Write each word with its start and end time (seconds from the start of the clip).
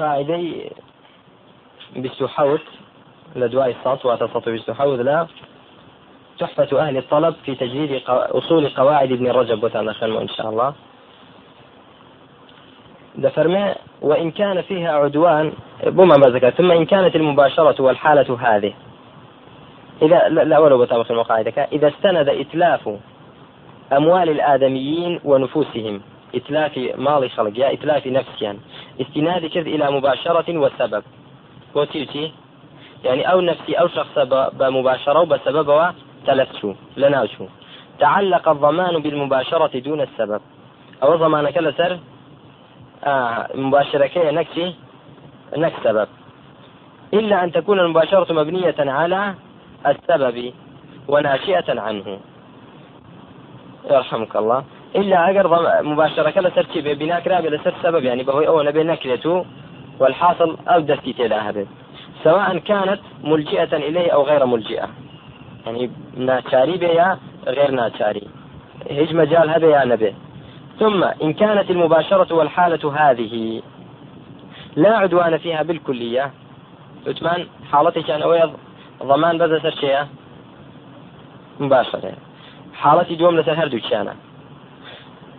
قاعدەی 0.00 0.70
حوت 2.36 2.66
لە 3.36 3.46
دوای 3.52 3.74
سەڵ 3.84 3.98
واتە 4.04 4.26
سەڵ 4.32 4.48
بیست 4.48 4.68
و 4.68 4.72
حوت 4.72 5.00
لا. 5.00 5.26
تحفة 6.38 6.80
أهل 6.80 6.96
الطلب 6.96 7.34
في 7.44 7.54
تجديد 7.54 8.02
أصول 8.08 8.68
قواعد 8.68 9.12
ابن 9.12 9.30
رجب 9.30 9.64
وتنخل 9.64 10.16
إن 10.16 10.28
شاء 10.28 10.48
الله. 10.50 10.72
دفرما 13.14 13.74
وإن 14.02 14.30
كان 14.30 14.60
فيها 14.60 14.92
عدوان 14.92 15.52
بما 15.86 16.16
ما 16.16 16.26
ذكر 16.26 16.50
ثم 16.50 16.70
إن 16.70 16.84
كانت 16.86 17.16
المباشرة 17.16 17.82
والحالة 17.82 18.38
هذه. 18.40 18.72
إذا 20.02 20.28
لا 20.28 20.58
ولو 20.58 20.78
بطابق 20.78 21.12
المقاعدة 21.12 21.68
إذا 21.72 21.88
استند 21.88 22.28
إتلاف 22.28 22.98
أموال 23.92 24.28
الآدميين 24.30 25.20
ونفوسهم. 25.24 26.00
إتلاف 26.34 26.78
مال 26.96 27.30
خلق 27.30 27.58
يا 27.58 27.72
إتلاف 27.72 28.06
نفس 28.06 28.42
يعني. 28.42 28.58
استناد 29.00 29.46
كذ 29.46 29.66
إلى 29.66 29.90
مباشرة 29.90 30.58
وسبب. 30.58 31.02
وتيتي 31.74 32.32
يعني 33.04 33.32
أو 33.32 33.40
نفسي 33.40 33.74
أو 33.74 33.88
شخص 33.88 34.18
بمباشرة 34.52 35.20
وبسبب 35.20 35.94
تلفشو 36.26 36.74
لناشو 36.96 37.46
تعلق 37.98 38.48
الضمان 38.48 39.02
بالمباشرة 39.02 39.78
دون 39.78 40.00
السبب. 40.00 40.40
أو 41.02 41.16
ضمانك 41.16 41.58
لسر 41.58 41.98
آه 43.04 43.48
مباشرة 43.54 44.06
كي 44.06 44.30
نكسي 44.30 44.74
نك 45.56 45.72
سبب. 45.84 46.08
إلا 47.14 47.44
أن 47.44 47.52
تكون 47.52 47.80
المباشرة 47.80 48.32
مبنية 48.32 48.74
على 48.78 49.34
السبب 49.86 50.52
وناشئة 51.08 51.80
عنه. 51.80 52.18
يرحمك 53.90 54.36
الله. 54.36 54.64
إلا 54.96 55.30
أقر 55.30 55.82
مباشرة 55.82 56.30
كلا 56.30 56.50
سرتي 56.54 56.94
بناء 56.94 57.20
كرابي 57.20 57.48
لسر 57.48 57.74
سبب 57.82 58.04
يعني 58.04 58.22
بهو 58.22 58.40
أو 58.40 58.62
نبي 58.62 58.82
نكرته 58.82 59.44
والحاصل 59.98 60.56
أو 60.68 60.80
دستي 60.80 61.12
تلاها 61.12 61.54
سواء 62.24 62.58
كانت 62.58 63.00
ملجئة 63.24 63.76
إليه 63.76 64.10
أو 64.10 64.22
غير 64.22 64.46
ملجئة. 64.46 64.88
يعني 65.66 65.90
ناتشاري 66.16 66.76
بيا 66.76 67.18
غير 67.46 67.70
ناتشاري. 67.70 68.28
هيج 68.90 69.14
مجال 69.14 69.50
هذا 69.50 69.66
يا 69.66 69.84
نبي. 69.84 70.14
ثم 70.78 71.04
إن 71.04 71.32
كانت 71.32 71.70
المباشرة 71.70 72.34
والحالة 72.34 72.94
هذه 72.96 73.62
لا 74.76 74.96
عدوان 74.96 75.38
فيها 75.38 75.62
بالكلية. 75.62 76.30
عثمان 77.06 77.46
حالتي 77.72 78.02
كان 78.02 78.22
أويض 78.22 78.52
ضمان 79.02 79.38
بذا 79.38 79.58
سر 79.58 80.06
مباشرة. 81.60 82.12
حالتي 82.74 83.14
دوم 83.14 83.36
لسر 83.36 83.52
هردو 83.52 83.78
كان 83.90 84.08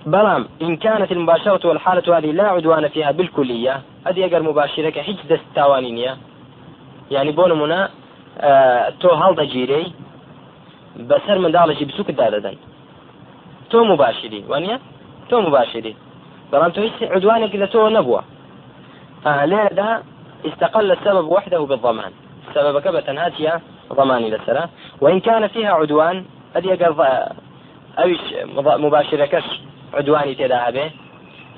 بلام 0.06 0.48
إن 0.62 0.78
كانت 0.78 1.12
المباشرة 1.12 1.68
والحالة 1.68 2.18
هذه 2.18 2.32
لا 2.32 2.48
عدوان 2.48 2.88
فيها 2.88 3.12
بالكلية 3.12 3.82
هذه 4.08 4.26
أجر 4.26 4.42
مباشرة 4.42 4.90
كحج 4.90 5.16
دست 5.30 5.46
تاوانينية 5.56 6.18
يعني 7.12 7.32
بونمنا 7.32 7.90
آه 8.38 8.90
تو 9.00 9.10
هل 9.10 9.48
جيري 9.48 9.94
بەسەر 11.10 11.38
منداڵێکی 11.44 11.86
بسووکتدا 11.90 12.28
دەدەن 12.34 12.58
تۆ 13.72 13.76
مباشری 13.92 14.44
وانە 14.50 14.76
تۆ 15.30 15.34
مباشری 15.34 15.96
بەڵام 16.52 16.72
تۆ 16.76 16.80
هیچ 16.86 16.98
عدوانێک 17.16 17.54
لە 17.62 17.68
تۆ 17.74 17.80
نەبووە 17.96 18.22
لێرەدا 19.52 19.90
استقل 20.46 20.92
السبب 20.92 21.26
وحده 21.32 21.60
بالضمان. 21.60 22.12
سببك 22.56 22.88
بتنهاتيا 22.88 23.62
ضماني 23.94 24.30
لسرة 24.30 24.70
وإن 25.02 25.20
كان 25.20 25.48
فيها 25.48 25.72
عدوان 25.72 26.26
أدي 26.56 26.74
أقرض 26.74 27.00
أويش 28.00 28.20
مباشركش 28.56 29.48
عدواني 29.94 30.36
تدا 30.36 30.92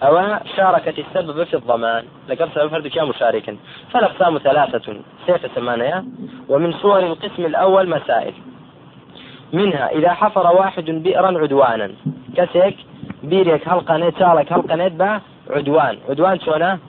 أو 0.04 0.38
شاركت 0.56 1.00
السبب 1.00 1.44
في 1.44 1.54
الضمان. 1.54 2.04
لقد 2.30 2.50
سبب 2.56 2.68
فردك 2.68 2.98
مشاركا 2.98 3.58
فالأقسام 3.92 4.38
ثلاثة. 4.38 4.96
سيف 5.28 5.46
ثمانية 5.46 6.04
ومن 6.50 6.74
صور 6.74 7.00
القسم 7.00 7.46
الأول 7.46 7.90
مسائل. 7.90 8.34
منها 9.54 9.90
إذا 9.92 10.14
حفر 10.14 10.56
واحد 10.56 10.86
بئرا 10.86 11.40
عدوانا. 11.40 11.92
كسيك 12.38 12.78
بيريك 13.24 13.70
هلقا 13.70 13.98
نيت 13.98 14.20
سالك 14.20 14.54
هلقا 14.54 14.76
نيت 14.76 14.94
با 14.94 15.22
عدوان. 15.50 15.98
عدوان 16.10 16.40
شونا؟ 16.40 16.80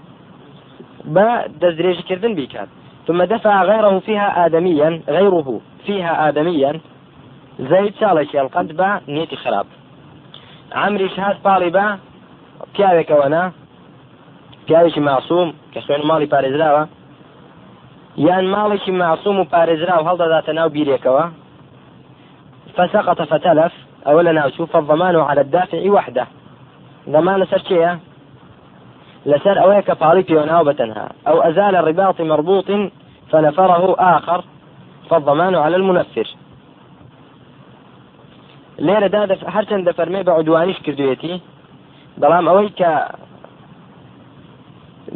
با 1.04 1.46
دزريج 1.46 2.00
كردن 2.00 2.34
بيكات 2.34 2.68
ثم 3.06 3.22
دفع 3.22 3.64
غيره 3.64 3.98
فيها 3.98 4.46
آدميا 4.46 5.02
غيره 5.08 5.60
فيها 5.86 6.28
آدميا. 6.28 6.80
زيد 7.60 7.94
سالك 8.00 8.36
القد 8.36 8.76
با 8.76 9.00
نيتي 9.08 9.36
خراب. 9.36 9.66
عمري 10.74 11.08
شهاد 11.08 11.36
بالي 11.42 11.70
با 11.70 11.86
پیاوێکەوەنا 12.74 13.44
پیاوێکی 14.66 15.00
ماسووم 15.08 15.48
کە 15.72 15.78
خوێن 15.84 16.02
ماڵی 16.08 16.28
پارێزراوە 16.32 16.84
یان 18.16 18.44
ماڵێکی 18.54 18.90
ماسووم 18.90 19.40
و 19.40 19.44
پارێزرا 19.44 19.94
و 19.98 20.06
هەڵدەداتە 20.08 20.50
ناو 20.58 20.68
بیرێکەوە 20.74 21.24
فسقط 22.76 23.22
فتلف. 23.22 23.72
أولا 24.06 24.32
ناوشو 24.32 24.66
فالضمان 24.66 25.16
على 25.16 25.40
الدافع 25.40 25.90
وحده. 25.90 26.26
ضمان 27.08 27.40
لسر 27.40 27.58
شيء 27.58 27.96
لسر 29.26 29.62
أويك 29.62 29.92
فاريبي 29.92 30.36
وناوبتنها. 30.36 31.08
أو 31.28 31.40
أزال 31.40 31.76
الرباط 31.76 32.20
مربوط 32.20 32.70
فنفره 33.30 33.96
آخر. 33.98 34.44
فالضمان 35.10 35.54
على 35.54 35.76
المنفر. 35.76 36.26
لێرە 38.86 39.08
دا 39.14 39.20
هەرچەند 39.56 39.84
دەفەرمێ 39.88 40.20
بە 40.26 40.32
عدوانیش 40.40 40.78
کردوێتی 40.86 41.34
بەڵام 42.20 42.44
ئەوەی 42.48 42.70
کە 42.78 42.92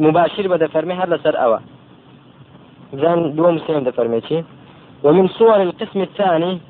مباشر 0.04 0.46
بە 0.52 0.56
دەفەرمێ 0.64 0.94
هەر 1.00 1.08
لەسەر 1.14 1.34
ئەوە. 1.42 1.60
زان 2.92 3.18
دووە 3.36 3.50
مسلم 3.56 3.84
دەفەرمێکی 3.88 4.38
ومن 5.04 5.28
صور 5.28 5.60
القسم 5.60 6.00
الثاني 6.00 6.60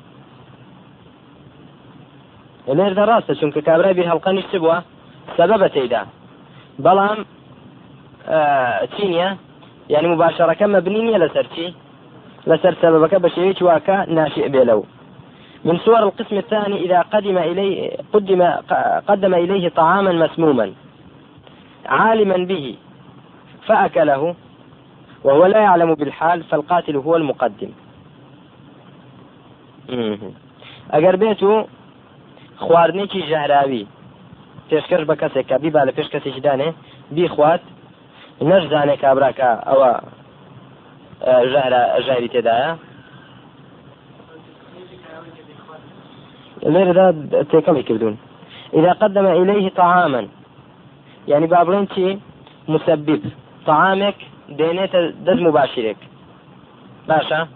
لێردا 2.67 3.03
ڕاستە 3.09 3.33
چونکە 3.39 3.59
کابرای 3.67 3.93
بیر 3.93 4.07
هەڵقەنیش 4.11 4.45
چ 4.51 4.55
بووە 4.63 4.77
سەبەبە 5.37 5.67
تێدا 5.75 6.03
بەڵام 6.85 7.19
چینە 8.93 9.29
یعنی 9.93 10.07
مباشرەکە 10.13 10.65
مەبنی 10.75 11.01
نیە 11.07 11.19
لەسەر 11.23 11.45
چی؟ 11.53 11.67
لەسەر 12.49 12.73
سەبەبەکە 12.81 13.17
بە 13.23 13.29
شێوەیەکی 13.33 13.63
واکە 13.69 13.97
ناشئ 14.17 14.47
بێ 14.53 14.63
لەو. 14.69 14.81
من 15.65 15.77
صور 15.77 15.99
القسم 15.99 16.37
الثاني 16.37 16.85
إذا 16.85 17.01
قدم 17.01 17.37
إليه 17.37 17.97
قدم 18.13 18.41
قدم 19.07 19.33
إليه 19.33 19.69
طعاما 19.69 20.11
مسموما 20.11 20.73
عالما 21.85 22.37
به 22.45 22.75
فأكله 23.67 24.35
وهو 25.23 25.45
لا 25.45 25.59
يعلم 25.59 25.95
بالحال 25.95 26.43
فالقاتل 26.43 26.95
هو 26.95 27.15
المقدم. 27.15 27.71
أجر 30.91 31.15
بيته 31.15 31.65
خواردنێکی 32.59 33.21
ژەهراوی 33.29 33.83
پێشکەش 34.69 35.03
بە 35.09 35.15
کەسێکە 35.21 35.55
بیبا 35.63 35.81
لە 35.87 35.91
پێش 35.97 36.07
کەسێکی 36.13 36.41
دانێ 36.47 36.69
بیخوات 37.15 37.61
نەشزانێ 38.49 38.95
کابراکە 39.03 39.51
ئەوە 39.69 39.91
تێدایە. 42.33 42.71
لێرەدا 46.63 47.05
تێکەڵی 47.51 47.83
کردوون. 47.87 48.17
إذا 48.73 48.91
قدم 48.91 49.25
إليه 49.25 49.69
طعاما 49.69 50.27
يعني 51.27 51.47
بابلين 51.47 51.87
شي 51.95 52.17
مسبب. 52.67 53.21
طعامك 53.65 54.15
دينيت 54.49 54.95
دز 55.25 55.39
مباشرك. 55.41 55.97
باشا؟ 57.07 57.47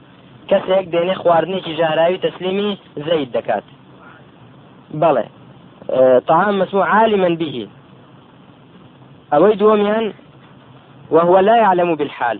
كسيك 0.49 0.87
ديني 0.87 1.15
خواردنيكي 1.15 1.75
جاراوي 1.75 2.17
تسليمي 2.17 2.77
زيد 2.97 3.31
دكات 3.31 3.63
بەڵێ 4.93 5.25
طعام 6.27 6.59
مسموع 6.59 6.85
عالما 6.85 7.29
به. 7.29 7.67
ئەوەی 9.33 9.57
دووەمیان 9.57 10.13
وهو 11.11 11.39
لا 11.39 11.55
يعلم 11.55 11.95
بالحال. 11.95 12.39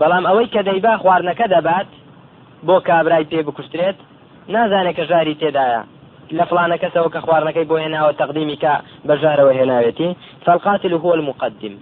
بەڵام 0.00 0.24
ئەوەی 0.26 0.48
کە 0.54 0.60
دەیبا 0.68 0.92
خواردنەکە 1.02 1.46
دەبات 1.54 1.88
بۆ 2.66 2.76
کابرای 2.88 3.24
پێ 3.30 3.40
بکوشترێت 3.46 3.98
نازانێت 4.54 4.96
کە 4.98 5.04
ژاری 5.10 5.34
تێدایە. 5.40 5.82
لە 6.38 6.44
فلانە 6.50 6.76
کەسەوە 6.82 7.08
کە 7.14 7.20
خواردنەکەی 7.24 7.68
بۆ 7.70 7.76
هێناوە 7.84 8.12
تەقدیمی 8.20 8.56
کە 8.62 8.72
بەژارەوە 9.08 9.52
هێناوێتی 9.58 10.10
فالقاتل 10.44 10.92
هو 11.02 11.10
المقدم. 11.18 11.74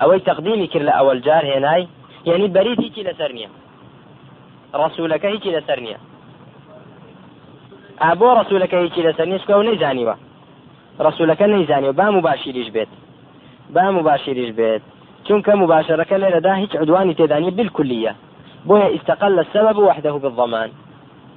ئەوەی 0.00 0.20
تەقدیمی 0.28 0.68
کرد 0.72 0.86
لە 0.88 0.92
ئەوەل 0.98 1.18
جار 1.26 1.44
هێنای 1.52 1.82
یعنی 2.28 2.46
بەریت 2.56 2.80
هیچی 2.86 3.02
لەسەر 3.08 3.30
نییە. 3.36 3.50
ڕسوولەکە 4.80 5.28
هیچی 5.34 5.50
لەسەر 5.56 5.78
نییە. 5.86 5.98
بۆ 8.20 8.28
ڕسوولەکە 8.38 8.78
هیچی 8.84 9.02
لەسەر 9.06 9.26
نیشکە 9.32 9.54
و 9.56 9.62
نەیزانیوە. 9.68 10.16
ڕسوولەکە 11.04 11.46
نەیزانیوە 11.54 11.94
با 12.00 12.06
مباشیریش 12.16 12.68
بێت. 12.74 12.90
با 13.74 13.84
مباشیریش 13.96 14.50
بێت. 14.58 14.82
چونکە 15.26 15.52
مباشرەکە 15.62 16.16
لێرەدا 16.22 16.52
هیچ 16.62 16.72
عدوانی 16.82 17.14
تێدانی 17.18 17.50
بالکلیە. 17.58 18.12
بۆیە 18.68 18.88
استقل 18.96 19.38
السبب 19.38 19.78
وحده 19.78 20.12
بالضمان. 20.12 20.70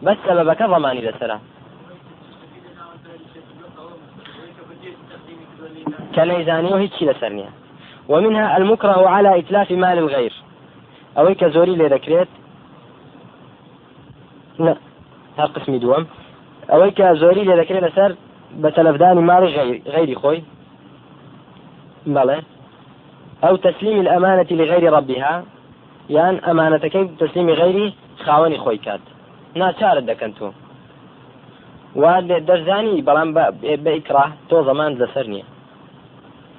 بس 0.03 0.17
سببك 0.27 0.63
ضماني 0.63 1.01
لسرا 1.01 1.39
كان 6.15 6.31
يزاني 6.31 6.73
وهيك 6.73 7.03
لسرنيا 7.03 7.49
ومنها 8.09 8.57
المكره 8.57 9.09
على 9.09 9.39
إتلاف 9.39 9.71
مال 9.71 9.97
الغير. 9.97 10.33
أو 11.17 11.35
كزوري 11.35 11.75
لذكريت 11.75 12.27
لا. 14.59 14.75
هر 15.37 15.45
قسمي 15.45 15.79
دوم. 15.79 16.07
أو 16.69 16.91
كزوري 16.91 17.43
لذكريت 17.43 17.83
لسر 17.83 18.15
بتلفدان 18.57 19.17
مال 19.17 19.43
غير 19.43 19.81
غير 19.85 20.19
خوي. 20.19 20.43
بلى. 22.05 22.41
أو 23.43 23.55
تسليم 23.55 23.99
الأمانة 23.99 24.47
لغير 24.51 24.93
ربها. 24.93 25.43
يعني 26.09 26.51
أمانة 26.51 26.77
كيف 26.77 27.07
تسليم 27.19 27.49
غيري 27.49 27.93
خاوني 28.25 28.57
خوي 28.57 28.77
كات 28.77 28.99
ناچارت 29.61 30.05
دەکەن 30.11 30.31
تۆ. 30.37 30.47
وا 32.01 32.13
دەرزانی 32.49 33.03
بەڵام 33.07 33.29
بە 33.83 33.91
ئیکراه 33.97 34.31
تۆ 34.49 34.57
زەمان 34.67 34.91
لەسەر 35.01 35.25
نییە. 35.33 35.45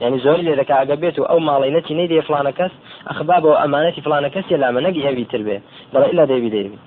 یعنی 0.02 0.19
زۆری 0.25 0.43
لێ 0.46 0.54
دەکا 0.60 0.75
ئەگە 0.81 0.96
بێت 1.02 1.16
و 1.19 1.28
ئەو 1.31 1.40
ماڵی 1.48 1.70
نەچی 1.76 1.94
نەیدێ 2.00 2.20
فلانە 2.28 2.52
کەس 2.58 2.72
ئەخبا 3.08 3.37
بۆ 3.44 3.50
ئەمانەتی 3.62 4.04
فلانە 4.06 4.28
کەسی 4.34 4.56
لامە 4.62 4.81
نەگی 4.87 5.06
هەوی 5.08 5.26
تر 5.32 5.43
بێ. 5.46 5.56
بەڵێ 5.93 6.06
ئلا 6.12 6.25
دەبی 6.32 6.50
دەبی 6.54 6.78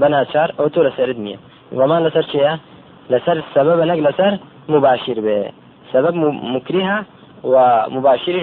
بە 0.00 0.06
ناچار 0.14 0.48
ئەو 0.58 0.68
تۆ 0.74 0.80
لەسرت 0.86 1.18
نییە. 1.26 1.38
زەمان 1.78 2.00
لەسەر 2.06 2.24
چیە 2.32 2.52
لەسەر 3.12 3.36
سبب 3.54 3.78
نەک 3.90 4.00
لەسەر 4.06 4.32
مباشر 4.72 5.18
بێ. 5.26 5.38
سبب 5.92 6.14
مكرهة 6.54 6.98
ومباشر 7.44 8.34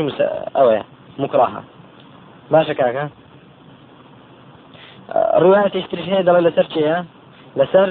أويا 0.61 0.83
مكرهة 1.19 1.61
باشا 2.51 2.73
كاكا 2.73 3.03
ڕواە 3.03 3.22
تشتریش 5.75 6.07
هەیە 6.11 6.25
دەڵێ 6.27 6.41
لەسەر 6.47 6.65
چێە 6.73 6.97
لەسەر 7.59 7.87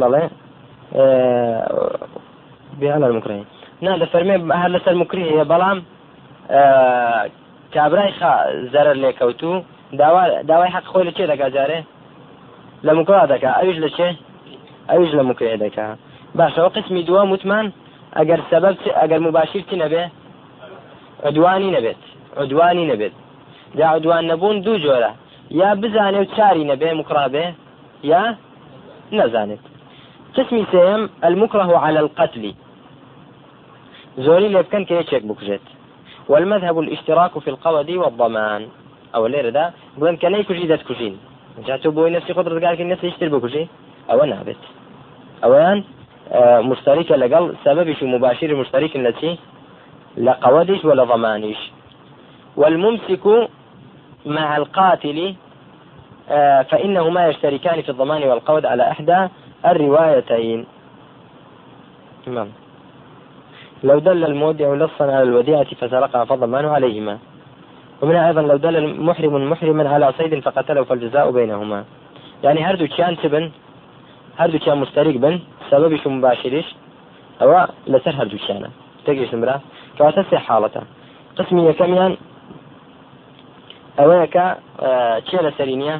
بەڵێ 0.00 0.24
بێڵەر 2.80 3.12
مکرین. 3.16 3.46
نا 3.82 3.92
لە 4.02 4.06
فەرمێ 4.12 4.36
هەر 4.62 4.70
لەسەر 4.76 4.94
مکری 5.02 5.24
هەیە 5.30 5.44
بەڵام 5.52 5.78
کابرای 7.74 8.12
خا 8.18 8.32
زەرەر 8.72 8.96
لێکەوتو 9.02 9.52
داوای 10.48 10.70
حەق 10.76 10.86
خۆی 10.92 11.04
لە 11.08 11.12
چێ 11.16 11.24
دەکا 11.32 11.48
جارێ؟ 11.56 11.80
لە 12.86 12.92
مکرا 12.98 13.26
دەکا. 13.32 13.50
ئەویش 13.58 13.78
لە 13.84 13.90
چێ؟ 13.96 14.08
ئەویش 14.90 15.12
لە 15.18 15.22
مکرێ 15.28 15.56
دەکا. 15.64 15.86
باشەوە 16.38 16.70
قسمی 16.76 17.02
دووە 17.08 17.22
وتمان 17.32 17.66
ئەگەر 18.16 18.40
سەبەب 18.50 18.76
ئەگەر 19.00 19.20
مباشر 19.26 19.62
چی 19.68 19.76
نەبێ؟ 19.82 20.04
عدوانی 21.28 21.70
نەبێت. 21.76 22.02
عدوانی 22.42 22.86
نەبێت. 22.92 23.14
داعدوان 23.78 24.24
نەبوون 24.30 24.56
دوو 24.64 24.78
جۆرە 24.84 25.12
یا 25.60 25.70
بزانێ 25.82 26.18
و 26.20 26.26
چاری 26.36 26.64
نەبێ 26.70 26.90
مکرابێ 27.00 27.46
یا 28.12 28.22
نەزانێت 29.18 29.64
سێم 30.72 31.02
المكره 31.24 31.78
على 31.84 31.98
القتل. 32.04 32.54
زوري 34.18 34.48
لبكن 34.48 34.84
كي 34.84 34.94
يشيك 34.94 35.22
بكجت. 35.26 35.60
والمذهب 36.28 36.78
الاشتراك 36.78 37.38
في 37.38 37.50
القود 37.50 37.90
والضمان. 37.90 38.62
أو 39.14 39.26
الليرة 39.26 39.50
دا 39.50 39.72
بلن 39.98 40.16
كان 40.16 40.34
يكجي 40.34 40.66
ذات 40.66 40.82
كجين 40.82 41.18
جاتو 41.66 41.90
بوي 41.90 42.10
نفسي 42.10 42.32
قدرة 42.32 42.66
قال 42.66 42.80
الناس 42.80 43.04
يشتري 43.04 43.28
بكجي 43.28 43.68
أو 44.10 44.24
نابت 44.24 44.56
أوان 45.44 45.84
آه 46.32 46.60
مشتركة 46.60 47.16
لقل 47.16 47.54
سبب 47.64 47.92
شو 47.92 48.06
مباشر 48.06 48.54
مشترك 48.54 48.96
التي 48.96 49.38
لا 50.16 50.32
قودش 50.42 50.84
ولا 50.84 51.04
ضمانش. 51.04 51.60
والممسك 52.56 53.48
مع 54.26 54.56
القاتل 54.56 55.34
آه، 56.30 56.62
فإنهما 56.62 57.28
يشتركان 57.28 57.82
في 57.82 57.88
الضمان 57.88 58.22
والقود 58.22 58.66
على 58.66 58.90
إحدى 58.90 59.28
الروايتين. 59.66 60.66
نعم 62.26 62.48
لو 63.84 63.98
دل 63.98 64.24
المودع 64.24 64.74
لصا 64.74 65.04
على 65.04 65.22
الوديعة 65.22 65.64
فسرقها 65.64 66.24
فالضمان 66.24 66.64
عليهما. 66.64 67.18
ومنها 68.02 68.28
أيضا 68.28 68.42
لو 68.42 68.56
دل 68.56 69.00
محرم 69.00 69.50
محرما 69.50 69.88
على 69.88 70.12
صيد 70.18 70.40
فقتله 70.40 70.84
فالجزاء 70.84 71.30
بينهما. 71.30 71.84
يعني 72.44 72.64
هردو 72.64 72.86
كان 72.86 73.16
تبن 73.16 73.50
هردو 74.38 74.58
كان 74.58 74.78
مشترك 74.78 75.16
بن 75.16 75.40
سبب 75.70 75.96
شو 75.96 76.10
مباشرش 76.10 76.74
أو 77.42 77.66
لسر 77.86 78.10
هردو 78.10 78.36
كان. 78.48 78.70
تجي 79.06 79.26
سمرة 79.26 79.60
كواتسي 79.98 80.38
حالته. 80.38 80.80
قسمية 81.36 81.70
كميان 81.70 82.16
ئەوەیە 83.98 84.26
کە 84.34 84.46
چێ 85.28 85.38
لەسەری 85.46 85.76
نییە 85.82 85.96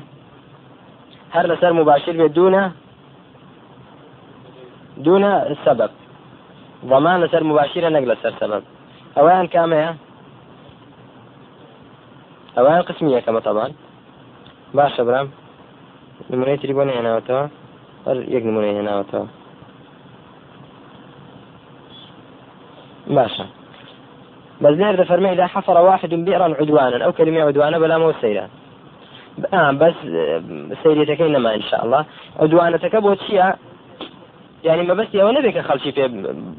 هەر 1.34 1.44
لەسەر 1.50 1.72
مباشر 1.80 2.14
بێت 2.20 2.32
دوونە؟ 2.38 2.64
دوونە 5.04 5.32
سبب 5.64 5.90
ضمان 6.90 7.16
لەسەر 7.22 7.42
مباشرە 7.50 7.88
نەک 7.96 8.04
لەسەر 8.10 8.32
سبب 8.40 8.62
ئەویان 9.16 9.46
کامەیە؟ 9.54 9.90
ئەویان 12.56 12.82
قسمی 12.88 13.14
یەکەمە 13.16 13.40
طبعا 13.48 13.68
باشە 14.76 15.02
برام. 15.08 15.28
نمونەی 16.30 16.58
تری 16.60 16.74
بۆ 16.76 16.82
نهێناوەتەوە 16.88 17.44
هەر 18.06 18.16
یەک 18.34 18.42
نمونەی 18.48 18.76
هێناوەتەوە. 18.78 19.26
باشە. 23.16 23.46
بزنير 24.64 24.94
دفرمي 25.02 25.32
إذا 25.32 25.46
حفر 25.46 25.76
واحد 25.88 26.12
بئرا 26.26 26.48
عدوانا 26.60 27.04
أو 27.04 27.12
كلمة 27.12 27.40
عدوانا 27.48 27.78
بلا 27.78 27.98
مو 27.98 28.12
سيرا 28.20 28.48
آه 29.54 29.70
بس 29.70 29.94
سيريتكين 30.82 31.36
ما 31.36 31.54
إن 31.54 31.62
شاء 31.62 31.84
الله 31.84 32.02
عدوانا 32.42 32.76
تكبوت 32.76 33.20
شيئا 33.28 33.54
يعني 34.64 34.82
ما 34.82 34.94
بس 34.94 35.06
يا 35.14 35.32
نبيك 35.32 35.58
خلشي 35.58 35.92
في 35.92 36.08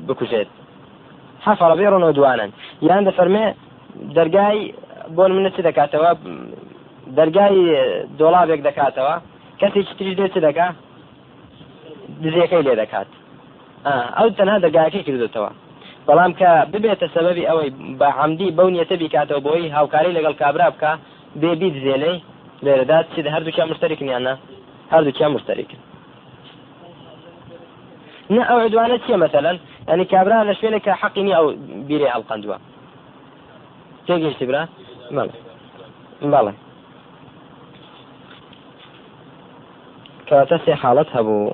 بكوشيت 0.08 0.48
حفر 1.42 1.76
بئرا 1.76 2.06
عدوانا. 2.06 2.50
يعني 2.82 3.06
دفرمي 3.06 3.54
درجاي 3.96 4.74
بون 5.10 5.32
من 5.32 5.50
چ 5.50 5.62
دەکاتەوە؟ 5.62 6.12
دەرگای 7.18 7.58
دۆڵابێک 8.20 8.62
دەکاتەوە. 8.68 9.16
کەسێک 9.60 9.88
تریش 9.98 10.16
دێت 10.20 10.32
چ 10.34 10.38
دەکا؟ 10.48 10.68
دزیەکەی 12.24 12.64
لێ 12.66 12.76
دەکات. 12.82 13.10
ئەو 14.18 14.28
تەنها 14.38 14.58
دەرگایەکەی 14.66 15.04
کردوتەوە. 15.08 15.52
بەڵام 16.08 16.32
کە 16.40 16.50
ببێتە 16.72 17.08
سەبەبی 17.16 17.48
ئەوەی 17.50 17.72
بە 18.00 18.08
عمدی 18.20 18.50
بەو 18.58 18.70
نیەتە 18.76 18.96
بیکاتەوە 19.02 19.42
بۆی 19.46 19.72
هاوکاری 19.78 20.16
لەگەڵ 20.18 20.34
کابرا 20.42 20.68
بکە 20.74 20.92
بێ 21.42 21.52
بیت 21.62 21.76
زێلەی 21.86 22.18
لێرەدا 22.66 23.00
چ 23.12 23.16
هەردووکیان 23.34 23.68
مشتێکنیانە 23.72 24.34
هەردووکیان 24.94 25.32
مشتێکن 25.36 25.82
نه؟ 28.30 28.42
ئەو 28.50 28.60
عدوانە 28.66 28.98
چیە 29.04 29.18
مەسەلەن 29.24 29.58
ئەنی 29.90 30.06
کابرا 30.14 30.38
لە 30.50 30.54
شوێنێک 30.60 30.84
کە 30.86 30.94
حەقینی 31.02 31.34
ئەو 31.38 31.46
بیرێ 31.88 32.08
ئەڵقندووە 32.14 32.58
تێگەشتی 34.08 34.46
برا؟ 34.50 34.64
بەڵێ. 36.34 36.54
کەواتە 40.28 40.58
سێ 40.66 40.74
حاڵەت 40.82 41.10
هەبوو. 41.16 41.54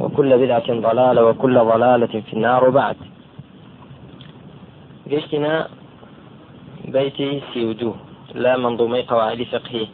وكل 0.00 0.38
بدعة 0.38 0.68
ضلالة 0.68 1.24
وكل 1.24 1.58
ضلالة 1.58 2.14
في 2.20 2.32
النار 2.32 2.68
وبعد. 2.68 2.96
قشتنا 5.12 5.68
بيتي 6.84 7.42
سيودو 7.52 7.94
لا 8.34 8.56
منظومي 8.56 9.02
قواعد 9.02 9.42
فقهي 9.42 9.86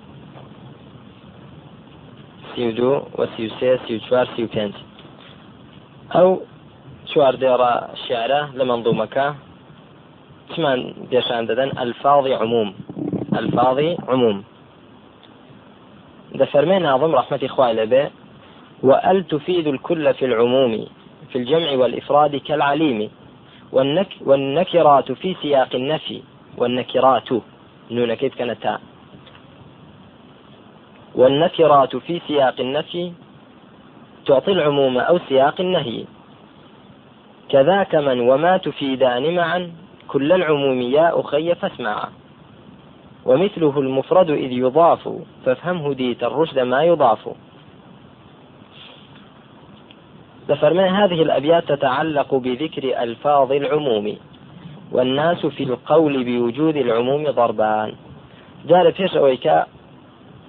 سيودو 2.54 3.02
وسيوسي 3.18 3.78
سيوشوار 3.86 4.26
سيوكنت 4.36 4.74
أو 6.14 6.40
شوار 7.06 7.34
ديرا 7.34 7.88
شعرة 8.08 8.50
لمنظومك. 8.54 9.34
ثمان 10.56 10.94
ديشان 11.10 11.46
ددن 11.46 11.70
الفاظ 11.78 12.26
عموم. 12.26 12.74
الفاظ 13.34 13.78
عموم. 14.08 14.44
دفرمي 16.34 16.78
ناظم 16.78 17.14
رحمة 17.14 17.40
إخوائي 17.42 17.86
به 17.86 18.10
وأل 18.84 19.26
تفيد 19.26 19.66
الكل 19.66 20.14
في 20.14 20.24
العموم 20.24 20.86
في 21.32 21.38
الجمع 21.38 21.72
والإفراد 21.72 22.36
كالعليم 22.36 23.10
والنك 23.72 24.08
والنكرات 24.20 25.12
في 25.12 25.36
سياق 25.42 25.74
النفي 25.74 26.22
والنكرات. 26.58 27.28
نون 27.90 28.14
كيف 28.14 28.34
كانت؟ 28.34 28.78
والنكرات 31.14 31.96
في 31.96 32.20
سياق 32.28 32.60
النفي 32.60 33.12
تعطي 34.26 34.52
العموم 34.52 34.98
أو 34.98 35.18
سياق 35.28 35.60
النهي. 35.60 36.04
كذاك 37.48 37.94
من 37.94 38.20
وما 38.20 38.56
تفيدان 38.56 39.34
معا 39.34 39.72
كل 40.08 40.32
العموم 40.32 40.80
يا 40.82 41.20
أخي 41.20 41.54
فاسمعا 41.54 42.08
ومثله 43.24 43.80
المفرد 43.80 44.30
إذ 44.30 44.52
يضاف 44.52 45.08
فافهمه 45.44 45.94
ديت 45.94 46.24
الرشد 46.24 46.58
ما 46.58 46.82
يضاف. 46.82 47.28
لفرمان 50.48 50.94
هذه 50.94 51.22
الأبيات 51.22 51.72
تتعلق 51.72 52.34
بذكر 52.34 53.02
ألفاظ 53.02 53.52
العموم 53.52 54.16
والناس 54.92 55.46
في 55.46 55.62
القول 55.62 56.24
بوجود 56.24 56.76
العموم 56.76 57.30
ضربان. 57.30 57.94
جار 58.66 58.92
فيش 58.92 59.16
أويكا 59.16 59.66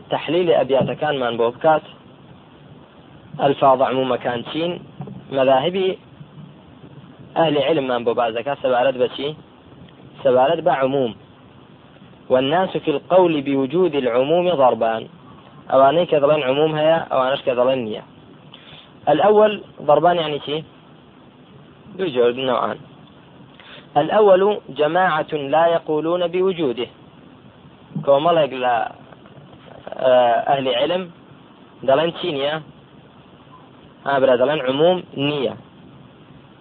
تحليل 0.10 0.52
أبيات 0.52 0.92
كان 0.92 1.20
من 1.20 1.38
بوبكات. 1.38 1.82
ألفاظ 3.44 3.82
عموم 3.82 4.16
كان 4.16 4.46
تشين 4.46 4.80
مذاهبي 5.32 5.98
أهل 7.38 7.58
علم 7.58 7.88
من 7.88 8.04
بوبازكا 8.04 8.56
سبارد 8.56 8.98
بشي. 8.98 9.34
سبارد 10.24 10.64
بعموم 10.64 11.16
والناس 12.30 12.78
في 12.78 12.92
القول 12.92 13.42
بوجود 13.42 13.96
العموم 13.96 14.50
ضربان. 14.50 15.08
أواني 15.74 16.06
كذلن 16.06 16.44
عموم 16.44 16.76
هيا 16.76 16.96
أوانش 16.96 17.42
كذلن 17.42 17.80
نية 17.80 18.04
الأول 19.10 19.64
ضربان 19.82 20.16
يعني 20.18 20.40
شيء 20.40 20.64
يوجد 22.00 22.38
نوعان. 22.38 22.78
الأول 23.98 24.60
جماعة 24.70 25.32
لا 25.34 25.68
يقولون 25.68 26.28
بوجوده. 26.28 26.88
كومالك 28.06 28.54
لا 28.54 28.92
آه، 29.90 30.36
أهل 30.54 30.68
علم 30.76 31.12
دلن 31.84 32.14
تشينيا 32.14 32.62
هابرا 34.06 34.36
دلن 34.36 34.60
عموم 34.62 35.04
نية. 35.18 35.56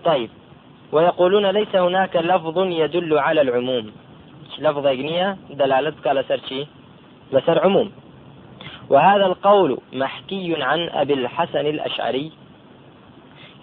طيب 0.04 0.30
ويقولون 0.92 1.46
ليس 1.46 1.76
هناك 1.76 2.16
لفظ 2.16 2.58
يدل 2.58 3.18
على 3.18 3.40
العموم. 3.40 3.92
لفظ 4.58 4.86
نية 4.86 5.36
دلالتك 5.50 6.06
لسر 6.06 6.40
شي؟ 6.48 6.66
لسر 7.32 7.58
عموم. 7.64 8.03
وهذا 8.90 9.26
القول 9.26 9.78
محكي 9.92 10.62
عن 10.62 10.88
أبي 10.88 11.14
الحسن 11.14 11.66
الأشعري 11.66 12.32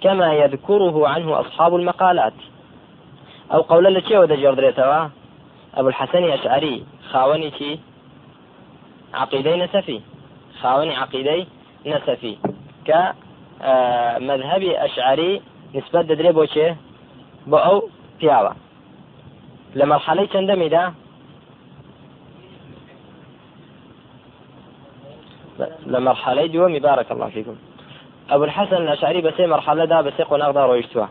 كما 0.02 0.34
يذكره 0.34 1.08
عنه 1.08 1.40
أصحاب 1.40 1.76
المقالات. 1.76 2.34
أو 3.54 3.62
قول 3.62 3.88
التي 3.88 4.18
ودجر 4.18 4.54
دريتوا 4.54 5.08
أبو 5.76 5.88
الحسن 5.88 6.18
الأشعري 6.18 6.86
خاوني 7.12 7.52
شي؟ 7.52 7.80
عقيدي 9.14 9.56
نسفي. 9.56 10.02
خاوني 10.62 10.96
عقيدي 10.96 11.48
نسفي. 11.86 12.38
ك 12.88 13.14
آه، 13.62 14.20
مذهبي 14.20 14.86
أشعري 14.86 15.42
نسبة 15.76 16.02
دري 16.02 16.32
بوشي؟ 16.32 16.74
بو 17.48 17.82
لمرحلة 19.76 20.26
چندەمیدا 20.26 20.84
لە 20.88 21.01
مەرحەلەی 26.08 26.48
دووەمی 26.54 26.80
بارك 26.80 27.12
الله 27.12 27.30
فيكم. 27.30 27.56
أبو 28.30 28.44
الحسن 28.44 28.76
الأشعري 28.76 29.22
بسي 29.22 29.46
مرحلة 29.46 29.86
دا 29.86 30.02
بسي 30.02 30.24
قناغ 30.24 30.58
رويشتوا. 30.58 31.06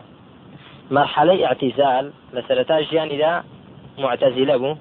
مرحلة 0.91 1.45
اعتزال 1.47 2.11
لسرتا 2.33 2.81
ژیانی 2.81 3.17
دا 3.17 3.43
معتزلة 3.99 4.57
بو 4.57 4.75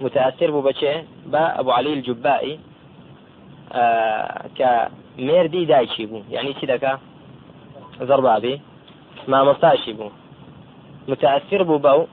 متأثر 0.00 0.50
بو 0.50 0.62
بچه 0.62 1.04
با 1.26 1.60
أبو 1.60 1.70
علي 1.70 1.92
الجبائي 1.92 2.58
آه 3.72 4.44
كميردي 4.58 5.64
دايشي 5.64 6.06
بو. 6.06 6.22
يعني 6.30 6.54
چی 6.54 6.66
دەکا 6.66 6.98
زربابي. 8.00 8.60
ما 9.28 9.44
مستاشي 9.44 9.92
بو. 9.92 10.10
متأثر 11.08 11.62
بو 11.62 11.78
بو. 11.78 12.06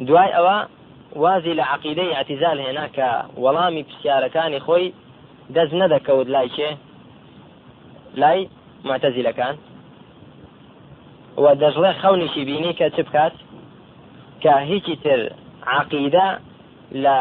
دوای 0.00 0.32
ئەوە 0.32 0.68
وازی 1.16 1.54
لە 1.54 1.64
عقیدەی 1.74 2.14
ئەتیزال 2.16 2.58
هێنا 2.66 2.86
کە 2.96 3.08
وەڵامی 3.42 3.84
پرسیارەکانی 3.88 4.60
خۆی 4.66 4.92
دەست 5.54 5.72
نەدەکەوت 5.80 6.28
لای 6.34 6.48
چێ؟ 6.56 6.70
لای 8.20 8.48
معتەزیلەکان. 8.88 9.54
و 11.42 11.44
دەژڵێ 11.62 11.92
خەونیشی 12.00 12.44
بینی 12.48 12.72
کە 12.78 12.86
چ 12.94 12.98
بکات؟ 13.06 13.34
کە 14.42 14.54
هیچی 14.70 14.96
تر 15.04 15.20
عقیدە 15.78 16.26
لە 17.04 17.16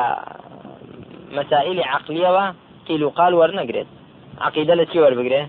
مەسائلی 1.37 1.83
عقلیەوە 1.95 2.45
قیل 2.87 3.01
و 3.03 3.09
قال 3.09 3.33
وەرنەگرێت. 3.39 3.89
عقیدە 4.47 4.73
لە 4.79 4.85
چی 4.91 4.97
وەربگرێ؟ 5.03 5.43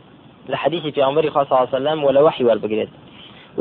لە 0.51 0.57
حدیثی 0.63 0.91
پیامبری 0.97 1.31
خوا 1.31 1.45
صلی 1.45 1.57
الله 1.57 1.69
وسلم 1.77 2.05
ولا 2.05 2.25
وحی 2.25 2.45
وەربگرێت. 2.49 2.91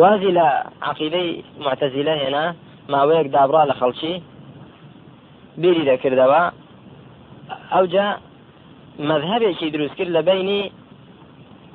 وازی 0.02 0.32
لە 0.38 0.48
عقیدەی 0.90 1.44
معتەزیلە 1.66 2.14
هێنا 2.22 2.46
ماوەیەک 2.94 3.28
دابڕا 3.36 3.64
لە 3.70 3.76
خەڵکی 3.80 4.14
بیری 5.62 5.84
دەکردەوە. 5.92 6.42
ئەوجا 7.74 8.08
مذهبێکی 9.00 9.70
دروست 9.70 9.96
کرد 9.96 10.10
لە 10.18 10.22
بینی 10.30 10.72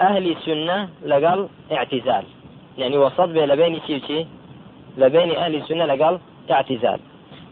ئەهلی 0.01 0.37
سنە 0.45 0.79
لەگەڵ 1.11 1.39
اعتزال. 1.71 2.25
يعني 2.79 2.97
وسط 2.97 3.29
بين 3.29 3.45
لبين 3.45 3.81
چی 3.87 4.27
لبين 4.99 5.31
أهل 5.31 5.55
السنة 5.55 5.85
لقال 5.85 6.19
اعتزال. 6.51 7.01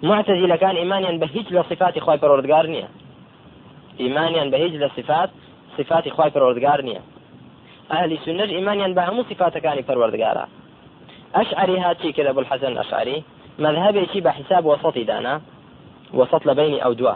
معتزلة 0.03 0.57
كان 0.57 0.77
إيمانيا 0.77 1.19
بهيج 1.19 1.53
لصفات 1.53 1.99
خواي 1.99 2.19
پروردگار 2.19 2.67
نییە 2.67 2.89
إيمانيا 4.01 4.45
بهيج 4.45 4.75
لصفات 4.75 5.31
صفات 5.79 6.09
خواي 6.09 6.31
پروردگار 6.31 6.81
نییە 6.81 7.01
أهل 7.91 8.13
السنة 8.13 8.45
إيمانيا 8.45 8.89
بهمو 8.89 9.23
صفات 9.23 9.59
كان 9.59 9.83
پروردگارا 9.83 10.49
أشعري 11.35 11.79
هاتي 11.79 12.13
كذا 12.13 12.31
أبو 12.31 12.41
الحسن 12.41 12.67
الأشعري 12.67 13.23
مذهبێکی 13.59 14.21
بە 14.21 14.29
حساب 14.29 14.67
وسطی 14.67 15.05
دانا. 15.05 15.41
وسط 16.15 16.43
لە 16.47 16.55
بینی 16.57 16.81
ئەو 16.81 16.95
دووە 16.95 17.15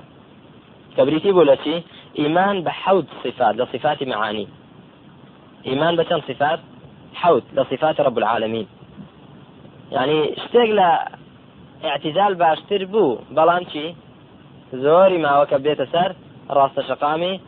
کەبریتی 0.97 1.33
بۆ 1.33 1.45
لە 1.51 1.57
چی 1.65 1.85
ئیمان 2.21 2.57
بە 2.65 2.73
حەوت 2.83 3.09
صفات 3.75 4.03
معانی 4.03 4.47
ئیمان 5.69 5.93
بە 5.99 6.05
چەند 6.09 6.23
صفات؟ 6.31 6.61
حەوت 7.21 7.45
لە 7.57 7.63
صفات 7.71 8.01
رب 8.01 8.19
العالمين. 8.19 8.67
يعني 9.93 10.19
شتێک 10.43 10.71
اعتزال 11.85 12.35
باشتر 12.35 12.85
بوو 12.85 13.19
بەڵام 13.37 13.63
چی 13.73 13.85
زۆری 14.73 15.19
ماوەکە 15.25 15.59
بێتە 15.65 15.87
سەر 15.93 16.11
ڕاستە 16.57 16.83
شقامی 16.89 17.41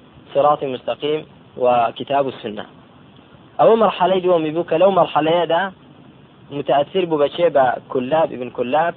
مستقيم 0.62 1.20
وكتاب 1.56 2.28
السنة. 2.28 2.66
أو 3.60 3.76
مرحلة 3.76 4.18
دومي 4.18 4.50
بوك 4.50 4.72
لو 4.72 4.90
مرحلة 4.90 5.44
دا 5.44 5.72
متأثر 6.50 7.04
ببشي 7.04 7.48
بكلاب 7.48 8.32
ابن 8.32 8.50
كلاب 8.50 8.94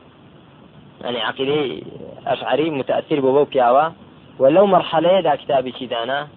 يعني 1.01 1.21
عقيدة 1.21 1.85
أشعري 2.27 2.69
متأثر 2.69 3.19
ببو 3.19 3.43
بياوا 3.43 3.83
ولو 3.83 4.02
مرحلة 4.39 5.21
دا 5.21 5.35
كتابي 5.35 5.71
كدانا 5.71 6.27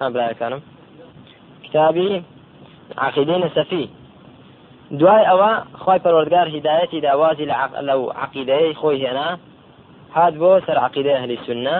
ها 0.00 0.08
بلا 0.08 0.32
كانم 0.32 0.60
كتابي 1.64 2.22
عقيدة 2.98 3.36
نسفي 3.38 3.88
دوای 4.92 5.24
ئەوە 5.24 5.50
خی 5.82 5.98
پەروەردگار 6.04 6.46
هیدایەتی 6.54 7.00
داوازی 7.00 7.46
لەو 7.88 8.00
عقیدەیە 8.24 8.76
خۆی 8.80 9.00
هێنا 9.04 9.28
هات 10.14 10.34
بۆ 10.40 10.50
سەر 10.66 10.78
عقیدە 10.86 11.14
هەلی 11.22 11.38
سنە 11.46 11.76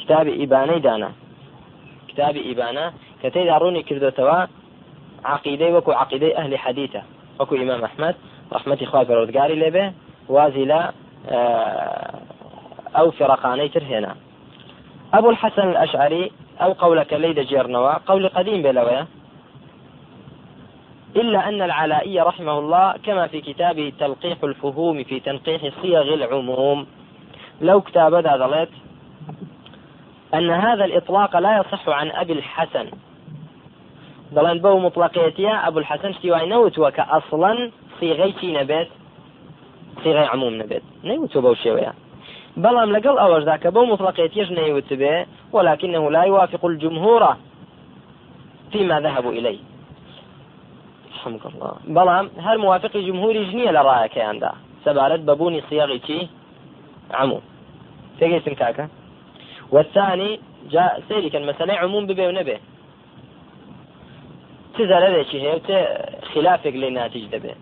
کتابی 0.00 0.32
ئیبانەی 0.40 0.80
دانا. 0.86 1.10
کتابی 2.08 2.40
ئیبانە 2.48 2.86
کە 3.20 3.28
تێدا 3.34 3.56
ڕوونی 3.62 3.82
کردوتەوە 3.88 4.38
عقیدەی 5.24 5.72
وەکو 5.76 5.90
عقیدەی 6.02 6.36
ئەهلی 6.38 6.58
حەدیتە 6.64 7.02
وەکو 7.40 7.54
ئیمام 7.60 7.80
ئەحمد 7.86 8.16
ڕحمەتی 8.54 8.86
خوا 8.90 9.04
پەرۆردگاری 9.08 9.60
لێبێ 9.62 9.86
وازی 10.34 10.66
لە 10.72 10.80
ئەو 12.96 13.10
فرقانەی 13.18 13.68
تر 13.74 13.84
هێنا 13.90 14.12
أبو 15.14 15.30
الحسن 15.30 15.68
الأشعري 15.68 16.32
أو 16.60 16.72
قولك 16.72 17.12
ليد 17.12 17.40
جيرنوا. 17.40 17.92
قول 18.06 18.28
قديم 18.28 18.62
بلوية. 18.62 19.06
إلا 21.16 21.48
أن 21.48 21.62
العلائي 21.62 22.20
رحمه 22.20 22.58
الله 22.58 22.94
كما 23.04 23.26
في 23.26 23.40
كتابه 23.40 23.92
تلقيح 24.00 24.38
الفهوم 24.44 25.04
في 25.04 25.20
تنقيح 25.20 25.62
صيغ 25.82 26.14
العموم. 26.14 26.86
لو 27.60 27.80
كتاب 27.80 28.14
ذا 28.14 28.68
أن 30.34 30.50
هذا 30.50 30.84
الإطلاق 30.84 31.36
لا 31.36 31.58
يصح 31.58 31.88
عن 31.88 32.10
أبي 32.10 32.32
الحسن. 32.32 32.86
دەڵێن 34.34 34.58
بەو 34.62 34.78
مطلقيتيا 34.78 35.68
أبو 35.68 35.78
الحسن 35.78 36.12
شتیوای 36.12 36.50
نەوتووە 36.52 36.90
کە 36.96 37.04
ئەسڵەن 37.12 37.58
سیغەی 38.00 38.52
نەبێت 38.58 38.88
سیغەی 40.02 40.28
عموم 40.32 40.54
نەبێت 40.62 40.84
نەیوتوە 41.08 41.40
بەو 41.44 41.54
شێوەیە 41.54 41.92
بەڵام 42.56 42.90
لەگەڵ 42.96 43.16
ئەوەشدا 43.22 43.56
کە 43.62 43.68
بەو 43.74 43.84
مطلقيتيش 43.86 44.48
نەیوت 44.50 44.92
بێ 45.00 45.26
ولكنه 45.52 46.10
لا 46.10 46.22
يوافق 46.24 46.64
الجمهور 46.64 47.22
فيما 48.72 49.00
ذهبوا 49.00 49.32
إليه. 49.32 49.58
رحمك 51.14 51.46
الله. 51.46 51.72
بەڵام 51.96 52.26
هەر 52.46 52.56
موافقی 52.56 53.06
جمهوری 53.08 53.46
ژنیە 53.50 53.70
لە 53.76 53.82
ڕایەکەیاندا 53.88 54.52
سەبارەت 54.84 55.22
بەبوونی 55.28 55.62
سیاغی 55.68 56.00
چی 56.06 56.28
عموم 57.14 57.42
تێگەیتن 58.18 58.54
کاکە 58.60 58.84
والثاني 59.72 60.40
جاء 60.70 61.02
سيري 61.08 61.30
كان 61.30 61.46
مسألة 61.46 61.74
عموم 61.74 62.06
ببي 62.06 62.26
ونبي. 62.26 62.56
زەرەرێکی 64.90 65.38
هەیە 65.44 65.58
چ 65.66 65.70
خلافك 66.32 66.74
لناتج 66.82 67.24
دبي. 67.32 67.54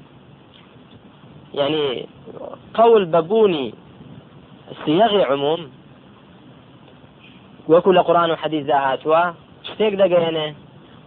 يعني 1.55 2.07
قول 2.75 3.05
ببوني 3.05 3.75
صيغ 4.85 5.13
عموم. 5.33 5.71
وكل 7.69 8.03
قرآن 8.03 8.31
وحديث 8.31 8.67
ذات 8.67 9.07
و 9.07 9.15
شتێک 9.69 9.95
دەگەێنێ 10.03 10.49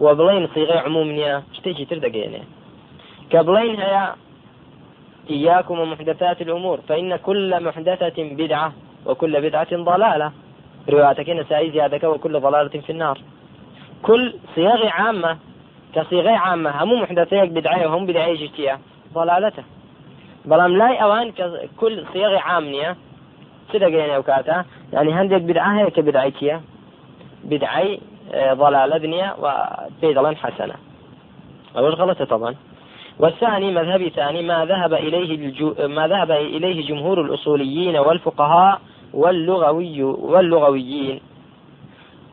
و 0.00 0.14
بڵین 0.14 0.54
سیغی 0.54 0.78
عموم 0.86 1.08
نییە 1.16 1.56
شتێکی 1.56 1.86
تر 1.90 1.98
دەگەێنێ 2.06 2.42
بڵین 3.32 3.76
هەیە 3.82 4.04
إياكم 5.30 5.80
ومحدثات 5.80 6.42
الأمور. 6.42 6.80
فإن 6.88 7.16
كل 7.16 7.64
محدثة 7.64 8.18
بدعة 8.18 8.72
وكل 9.06 9.40
بدعة 9.40 9.76
ضلالة. 9.76 10.32
رواياتك 10.88 11.28
نسائي 11.30 11.70
زيادك 11.70 12.04
وكل 12.04 12.40
ضلالة 12.40 12.80
في 12.80 12.90
النار. 12.90 13.18
كل 14.02 14.34
صيغ 14.54 14.86
عامة. 14.86 15.38
كصيغ 15.94 16.28
عامة. 16.28 16.82
هم 16.82 17.02
محدثيك 17.02 17.50
بدعية 17.50 17.86
وهم 17.86 18.06
بدعية 18.06 18.46
جتية. 18.46 18.78
ضلالته. 19.14 19.62
بەڵام 20.50 20.72
لای 20.80 20.98
ئەوان 20.98 21.32
كل 21.80 22.04
صيغ 22.12 22.38
عام 22.38 22.64
نییە 22.72 22.94
چ 23.72 23.76
دەگەێنێ 23.84 24.14
ئەو 24.16 24.22
کاتە 24.30 24.56
ینی 24.92 25.12
هەندێک 25.18 25.42
بدعا 25.48 25.70
هەیە 25.78 25.90
کە 25.96 26.00
بدعی 26.00 26.30
بدعی 27.50 28.00
ضلالة 28.32 29.34
وفي 29.42 30.14
ضلال 30.14 30.36
حسنة. 30.36 30.74
أو 31.76 31.86
الغلطة 31.86 32.24
طبعا. 32.24 32.54
والثاني 33.18 33.70
مذهبي 33.70 34.10
ثاني 34.10 34.42
ما 34.42 34.64
ذهب 34.64 34.94
إليه 34.94 35.34
الجو 35.34 35.74
ما 35.88 36.08
ذهب 36.08 36.30
إليه 36.30 36.88
جمهور 36.88 37.20
الأصوليين 37.20 37.96
والفقهاء 37.96 38.80
واللغوي 39.14 40.02
واللغويين. 40.02 41.20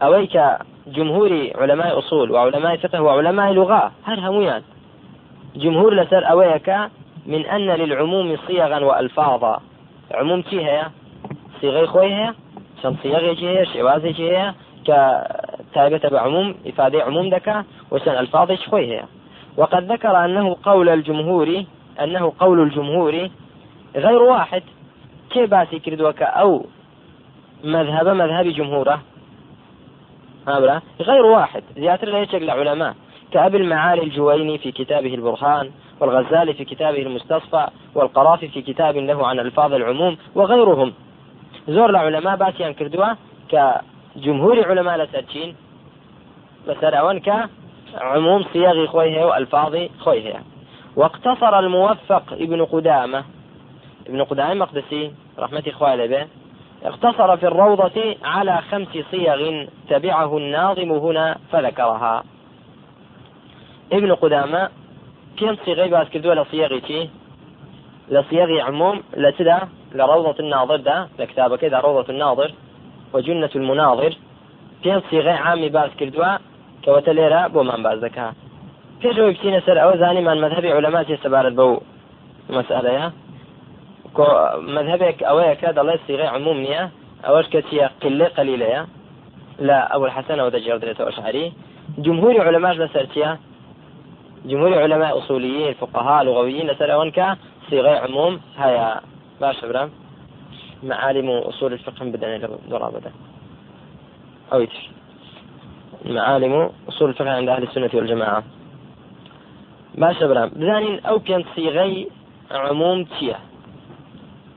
أويك 0.03 0.41
جمهور 0.87 1.51
علماء 1.55 1.99
أصول 1.99 2.31
وعلماء 2.31 2.77
فقه 2.77 3.01
وعلماء 3.01 3.53
لغة 3.53 3.91
هر 4.05 4.19
هميان 4.19 4.61
جمهور 5.55 5.93
لسر 5.93 6.29
أويك 6.29 6.69
من 7.25 7.45
أن 7.45 7.67
للعموم 7.81 8.37
صيغا 8.47 8.79
وألفاظا. 8.79 9.59
عموم 10.11 10.43
هي 10.51 10.85
صيغي 11.61 11.87
خوي 11.87 12.13
هي 12.13 12.33
شن 12.83 12.95
صيغي 13.03 13.47
هي 13.47 13.65
شوازي 13.65 14.13
هي 14.17 14.53
كتابة 14.83 16.09
بعموم 16.09 16.55
إفادة 16.67 17.03
عموم 17.03 17.29
دكا 17.29 17.63
وشن 17.91 18.11
ألفاظي 18.11 18.57
خوي 18.57 18.85
هي 18.93 19.03
وقد 19.57 19.91
ذكر 19.91 20.25
أنه 20.25 20.57
قول 20.63 20.89
الجمهور 20.89 21.63
أنه 22.01 22.33
قول 22.39 22.61
الجمهور 22.61 23.29
غير 23.95 24.21
واحد 24.21 24.63
كيف 25.29 25.49
باسي 25.49 25.79
كردوك 25.79 26.21
أو 26.21 26.65
مذهب 27.63 28.07
مذهب 28.07 28.47
جمهوره. 28.47 29.01
هذا 30.47 30.81
غير 31.01 31.25
واحد. 31.25 31.63
زيادة 31.77 32.07
لا 32.07 32.19
يشكل 32.19 32.93
كأبي 33.31 33.57
المعالي 33.57 34.03
الجويني 34.03 34.57
في 34.57 34.71
كتابه 34.71 35.13
البرهان 35.13 35.71
والغزالي 35.99 36.53
في 36.53 36.65
كتابه 36.65 37.01
المستصفى 37.01 37.67
والقرافي 37.95 38.47
في 38.47 38.61
كتاب 38.61 38.97
له 38.97 39.27
عن 39.27 39.39
ألفاظ 39.39 39.73
العموم 39.73 40.17
وغيرهم 40.35 40.93
زور 41.67 41.89
العلماء 41.89 42.35
باسي 42.35 42.73
كردوا 42.73 43.13
كجمهور 43.49 44.67
علماء 44.67 44.97
لسرچين 44.97 45.55
لسر 46.67 46.99
أون 46.99 47.21
عموم 47.95 48.43
صيغ 48.53 48.87
خويه 48.87 49.25
وألفاظ 49.25 49.77
خويه 49.99 50.43
واقتصر 50.95 51.59
الموفق 51.59 52.33
ابن 52.33 52.65
قدامة. 52.65 53.23
ابن 54.07 54.23
قدامة 54.23 54.53
مقدسي 54.53 55.11
رحمة 55.39 55.63
إخوانه 55.67 56.05
به 56.05 56.27
اقتصر 56.83 57.37
في 57.37 57.47
الروضة 57.47 58.15
على 58.23 58.61
خمس 58.71 58.87
صيغ 59.11 59.65
تبعه 59.89 60.37
الناظم 60.37 60.91
هنا 60.91 61.37
فذكرها. 61.51 62.23
ابن 63.93 64.15
قدامة 64.15 64.69
كم 65.37 65.55
صيغة 65.65 65.87
باس 65.87 66.09
كردوا 66.09 66.35
لصيغتي 66.35 67.09
لصيغ 68.09 68.61
عموم 68.61 69.03
لتدا 69.17 69.59
لروضة 69.93 70.35
الناظر 70.39 70.75
ده 70.75 71.07
لكتابة 71.19 71.57
كذا 71.57 71.79
روضة 71.79 72.13
الناظر 72.13 72.53
وجنة 73.13 73.49
المناظر 73.55 74.13
كم 74.83 75.01
صيغة 75.09 75.31
عام 75.31 75.67
باس 75.67 75.91
كردوا 75.99 76.37
کەواتە 76.83 77.11
لێرە 77.17 77.41
بۆمان 77.53 77.81
باز 77.85 77.99
دەکا 78.05 78.27
پێشەوەی 79.01 79.33
بچینە 79.35 79.59
سەر 79.65 79.77
ئەوە 79.81 79.95
زانیمان 80.01 80.37
مذهبی 80.45 80.75
علەما 80.77 81.01
سەبارەت 81.23 81.53
بەو 81.59 81.71
مەسئلەیە 82.55 83.07
مذهبێک 84.77 85.17
ئەوەیە 85.27 85.55
کە 85.61 85.69
دەڵێ 85.77 85.95
سیغی 86.05 86.27
عموم 86.35 86.57
نییە 86.65 86.83
ئەوەش 87.25 87.45
چیە 87.67 87.87
قلێ 88.01 88.27
قليلەیە 88.37 88.81
لا 89.59 89.95
أبو 89.95 90.05
الحسن 90.05 90.39
أو 90.39 90.49
دجردرة 90.49 90.99
أشعري. 90.99 91.53
جمهور 91.97 92.41
علماء 92.47 92.73
لسرتيا 92.73 93.37
جمهور 94.45 94.73
علماء 94.79 95.17
أصوليين 95.17 95.73
فقهاء 95.73 96.23
لغويين 96.23 96.67
لسر 96.67 96.93
أونك 96.93 97.37
صيغة 97.69 97.93
عموم 98.03 98.39
هيا. 98.57 99.01
باش 99.41 99.65
برام 99.65 99.89
معالم 100.83 101.29
أصول 101.29 101.73
الفقه 101.73 102.05
بدنا 102.05 102.37
درابة 102.69 103.11
أو 104.53 104.61
يتش. 104.61 104.89
معالم 106.05 106.69
أصول 106.87 107.09
الفقه 107.09 107.29
عند 107.29 107.49
أهل 107.49 107.63
السنة 107.63 107.89
والجماعة. 107.93 108.43
باشا 109.95 110.27
برام 110.27 110.49
بزانين 110.49 110.99
أو 110.99 111.19
كانت 111.19 111.45
صيغي 111.55 112.07
عموم 112.51 113.03
تيه 113.03 113.39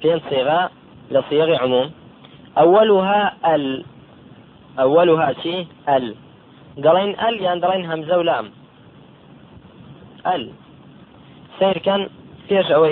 كانت 0.03 0.23
صيغة 0.31 0.71
لصيغ 1.11 1.63
عموم. 1.63 1.91
أولها 2.59 3.55
ال. 3.55 3.85
أولها 4.79 5.33
شي؟ 5.33 5.67
ال. 5.89 6.15
دلين 6.77 7.21
ال 7.21 7.41
يعني 7.41 7.61
دلين 7.61 7.93
همزة 7.93 8.19
ولام. 8.19 8.51
ال. 10.27 10.51
سير 11.59 11.79
كان 11.79 12.09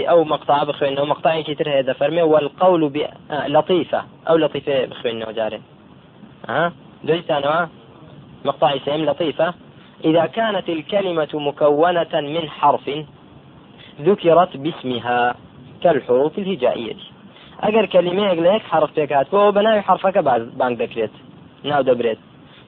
أو 0.08 0.24
مقطع 0.24 0.64
بخوين 0.64 0.98
أو 0.98 1.04
مقطع 1.04 1.40
كتير 1.40 1.78
هذا 1.78 1.92
فرمي 1.92 2.22
والقول 2.22 2.88
ب... 2.88 2.96
آه 3.30 3.48
لطيفة 3.48 4.04
بخوين 4.86 5.32
جاري. 5.32 5.60
ها؟ 6.48 6.72
دوجت 7.04 7.30
أنا 7.30 7.68
مقطع 8.44 8.78
سهم 8.78 9.04
لطيفة. 9.04 9.54
إذا 10.04 10.26
كانت 10.26 10.68
الكلمة 10.68 11.28
مكونة 11.34 12.20
من 12.20 12.48
حرف 12.48 12.90
ذكرت 14.00 14.56
باسمها 14.56 15.34
كالحروف 15.82 16.38
الهجائية. 16.38 16.96
أجر 17.60 17.86
كلمة 17.86 18.34
لك 18.34 18.62
حرف 18.62 18.90
تكات 18.90 19.28
فهو 19.28 19.52
بناء 19.52 19.80
حرفك 19.80 20.18
بانك 20.18 20.78
دكريت 20.78 21.10
ناو 21.64 21.82
دبريت. 21.82 22.18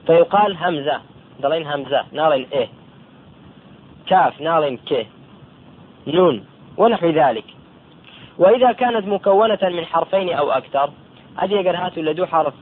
فيقال 0.07 0.57
همزة. 0.57 1.01
دلين 1.41 1.67
همزة. 1.67 2.05
نالين 2.13 2.47
إيه. 2.53 2.69
كاف. 4.07 4.41
نالين 4.41 4.77
ك. 4.77 5.07
نون. 6.07 6.52
ونحو 6.77 7.07
ذلك. 7.11 7.45
وإذا 8.39 8.73
كانت 8.73 9.07
مكونة 9.07 9.59
من 9.63 9.85
حرفين 9.85 10.33
أو 10.33 10.51
أكثر 10.51 10.91
أجر 11.39 11.77
هاتوا 11.77 12.03
لدو 12.03 12.27
حرف. 12.27 12.55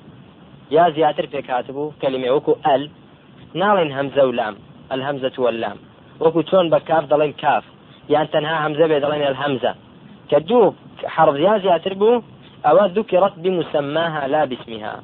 يا 0.71 0.91
زياتر 0.91 1.27
في 1.27 1.43
كاتبه 1.43 1.93
كلمة 2.03 2.31
وكو 2.31 2.57
ال. 2.67 2.91
ناڵێن 3.55 3.91
هەمزە 3.97 4.23
و 4.29 4.33
لام 4.33 4.55
الهەمزة 4.95 5.39
واللام 5.39 5.79
کاف 6.89 7.05
دەڵێن 7.13 7.33
کاف 7.43 7.65
یان 8.09 8.27
تەنها 8.27 8.57
هەمزە 8.65 8.85
بێ 8.91 8.99
دەڵێن 9.05 9.23
الهەمزة 9.31 9.73
کە 10.31 10.39
دوو 10.49 10.75
حرف 11.15 11.37
یا 11.47 11.59
زیاتر 11.59 11.95
بوو 11.95 12.23
ئەوە 12.65 12.85
ذكرت 12.97 13.35
بمسماها 13.43 14.27
لا 14.27 14.45
باسمها. 14.51 14.95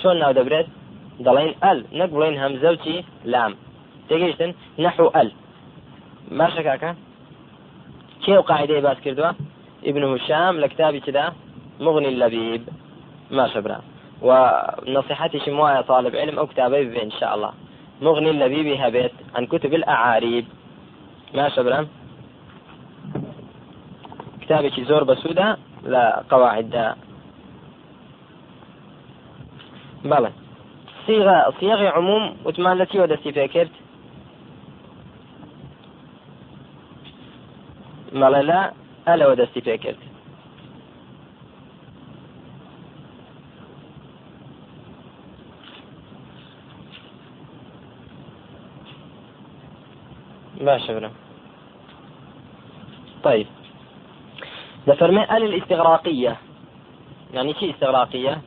چۆن 0.00 0.16
ناو 0.22 0.32
دەبرێت 0.38 0.68
دەڵێن 1.26 1.52
ئەل 1.64 1.78
نەک 1.98 2.10
بڵێن 2.14 2.36
هەمزە 2.42 2.68
و 2.72 2.76
چی 2.84 3.04
لام 3.32 3.52
تێگەیشتن 4.08 4.50
نحو 4.84 5.06
ئەل 5.16 5.28
باشە 6.38 6.62
کاکە 6.68 6.90
و 8.28 8.42
قاعدەی 8.42 8.80
باس 8.80 8.98
کردووە 9.04 9.34
ابن 9.84 10.02
هشام 10.02 10.60
لە 10.60 10.66
کتابی 10.68 11.00
مغني 11.80 12.08
اللبيب 12.08 12.68
ما 13.30 13.48
شبرا. 13.48 13.80
ونصيحتي 14.22 15.40
شموايا 15.40 15.80
طالب 15.80 16.16
علم 16.16 16.38
أو 16.38 16.46
كتابي 16.46 17.02
إن 17.02 17.10
شاء 17.10 17.34
الله. 17.34 17.52
مغني 18.02 18.30
اللبيب 18.30 18.80
هبت 18.80 19.12
عن 19.34 19.46
كتب 19.46 19.74
الأعاريب. 19.74 20.44
ما 21.34 21.48
شبرا؟ 21.48 21.86
كتابك 24.40 24.80
زور 24.80 25.04
بسودة 25.04 25.56
لا 25.82 26.22
قواعد. 26.30 26.94
بلى. 30.04 30.30
صيغة 31.06 31.54
صيغة 31.60 31.88
عموم 31.88 32.36
وتمان 32.44 32.80
التي 32.80 33.00
ودستي 33.00 33.32
فكرت 33.32 33.70
لا 38.28 38.72
ألا 39.08 39.28
ودستي 39.28 39.60
فكرت 39.60 39.98
باشا 50.60 50.98
برا 50.98 51.10
طيب. 53.22 53.46
ده 54.86 54.94
فرمي 54.94 55.24
أل 55.24 55.42
الاستغراقية 55.44 56.36
يعني 57.34 57.54
شي 57.54 57.70
استغراقية؟ 57.70 58.42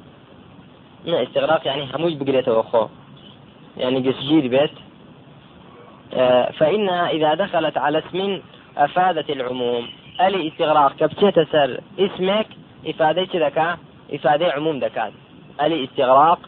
ما 1.06 1.24
استغراق 1.24 1.68
يعني 1.68 1.88
هموج 1.96 2.14
بقريته 2.14 2.58
وخو. 2.58 2.88
يعني 3.78 4.10
قسجير 4.10 4.48
بيت. 4.48 4.72
آه، 6.14 6.52
فإنها 6.52 7.10
إذا 7.10 7.34
دخلت 7.34 7.78
على 7.78 8.00
اسم 8.00 8.42
أفادت 8.78 9.30
العموم. 9.30 9.88
ألي 10.22 10.48
استغراق 10.48 10.96
كبتشيت 10.96 11.40
سر. 11.40 11.80
اسمك 12.00 12.48
إفادة 12.88 13.48
ذكاء 13.48 13.78
إفادة 14.14 14.52
عموم 14.52 14.80
دكات 14.80 15.14
ألي 15.62 15.84
استغراق 15.84 16.40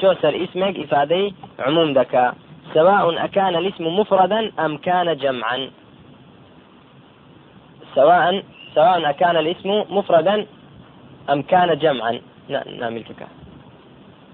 سر 0.00 0.44
اسمك 0.44 0.78
إفادة 0.78 1.32
عموم 1.58 1.92
ذكاء 1.92 2.34
سواء 2.74 3.24
أكان 3.24 3.56
الاسم 3.56 3.84
مفردا 3.86 4.52
أم 4.58 4.76
كان 4.76 5.16
جمعا. 5.16 5.70
سواء 7.94 8.42
سواء 8.74 9.10
أكان 9.10 9.36
الاسم 9.36 9.70
مفردا 9.90 10.46
أم 11.30 11.42
كان 11.42 11.78
جمعا. 11.78 12.20
نعمل 12.48 13.04
كذا 13.04 13.28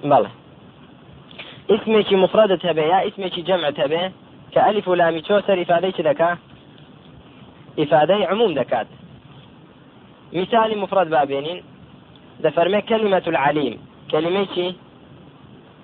بلى. 0.05 0.29
اسمك 1.71 2.13
مفردة 2.13 2.57
تبع 2.57 2.83
يا 2.83 3.09
اسمك 3.09 3.41
جمع 3.41 3.71
تبع. 3.71 4.11
كألف 4.53 4.89
ولام 4.89 5.23
شوسر 5.23 5.63
إفادة 5.63 6.11
ذكاء 6.11 6.39
إفادة 7.79 8.15
عموم 8.15 8.55
دكات. 8.55 8.87
مثال 10.33 10.79
مفرد 10.79 11.11
بابينين 11.11 11.63
دفرمي 12.41 12.83
كلمة 12.83 13.23
العليم. 13.27 13.79
كلمة 14.11 14.47
شي؟ 14.55 14.75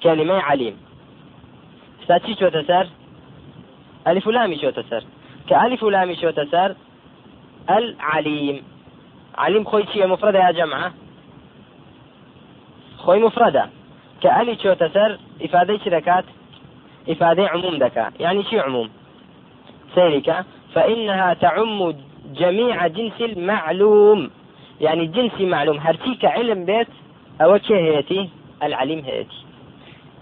كلمة 0.02 0.34
عليم. 0.34 0.76
ساتشي 2.08 2.34
شو 2.34 2.48
تسر؟ 2.48 2.86
ألف 4.06 4.28
لامي 4.28 4.58
شو 4.58 4.70
تسر؟ 4.70 5.04
كألف 5.48 5.84
لامي 5.84 6.16
شو 6.16 6.30
تسر؟ 6.30 6.74
العليم. 7.70 8.62
عليم 9.38 9.64
خوي 9.64 9.86
شي 9.92 10.06
مفردة 10.06 10.38
يا 10.46 10.50
جماعة؟ 10.50 10.92
خوي 12.98 13.18
مفردة. 13.18 13.70
كألي 14.22 14.56
شو 14.62 14.72
تسر؟ 14.72 15.18
إفادة 15.42 15.78
شركات 15.78 16.24
إفادة 17.08 17.48
عموم 17.48 17.78
دكا 17.78 18.12
يعني 18.20 18.44
شي 18.44 18.60
عموم. 18.60 18.90
سيرك 19.94 20.44
فإنها 20.76 21.34
تعم 21.34 21.94
جميع 22.34 22.86
جنس 22.86 23.20
المعلوم. 23.20 24.30
يعني 24.80 25.06
جنسي 25.06 25.46
معلوم. 25.46 25.78
هرتيك 25.78 26.24
علم 26.24 26.64
بيت 26.64 26.88
أو 27.40 27.58
هيتي؟ 27.70 28.28
العليم 28.62 29.04
هيتي. 29.04 29.44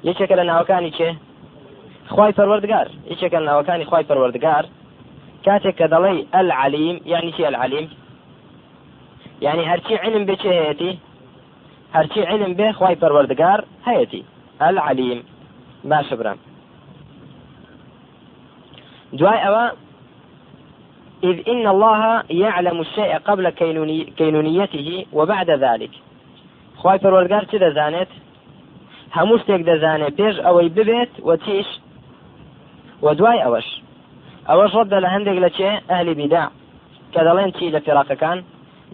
يشكل 0.05 0.41
أنه 0.41 0.63
كان 0.63 0.91
چه؟ 0.91 1.17
خواي 2.09 2.33
پروردگار. 2.33 2.89
يشكل 3.11 3.37
أنه 3.37 3.63
كان 3.63 3.85
خواي 3.85 4.05
پروردگار. 4.05 4.67
كاتك 5.45 5.83
دلي 5.83 6.27
العليم. 6.35 7.01
يعني 7.07 7.33
شي 7.33 7.49
العليم؟ 7.49 7.91
يعني 9.43 9.67
هرتي 9.67 9.97
علم 9.97 10.27
بچه 10.27 10.47
هيتي؟ 10.47 10.99
هرتي 11.95 12.27
علم 12.27 12.55
به 12.55 12.73
خواي 12.73 12.97
پروردگار 12.97 13.65
هيتي. 13.85 14.25
العليم. 14.63 15.23
باش 15.85 16.15
برام 16.15 16.37
دواي 19.13 19.49
أوا 19.49 19.84
إذ 21.25 21.37
إن 21.49 21.67
الله 21.67 22.23
يعلم 22.31 22.81
الشيء 22.81 23.19
قبل 23.19 23.51
كينوني 23.51 24.05
كينونيته 24.19 25.07
وبعد 25.13 25.51
ذلك. 25.51 25.91
خواهي 26.77 26.99
پروردگار 26.99 27.45
چه 27.45 27.59
دەزانێت؟ 27.59 28.11
هەموو 29.17 29.39
شتێک 29.43 29.63
دەزانێت 29.71 30.15
پێش 30.21 30.37
ئەوەی 30.45 30.69
ببێت 30.77 31.13
و 31.27 31.37
تیش 31.37 31.67
و 33.03 33.15
دوای 33.15 33.43
ئەوەش. 33.45 33.69
ئەوەش 34.49 34.71
ڕەتدە 34.77 34.99
لە 35.05 35.09
هەندێک 35.15 35.39
لە 35.45 35.51
چێ؟ 35.57 35.71
ئەهلی 35.91 36.15
بیدا. 36.15 36.45
کە 37.13 37.21
دەڵێن 37.27 37.51
چی 37.57 37.73
لە 37.75 37.81
فێراقەکان؟ 37.85 38.39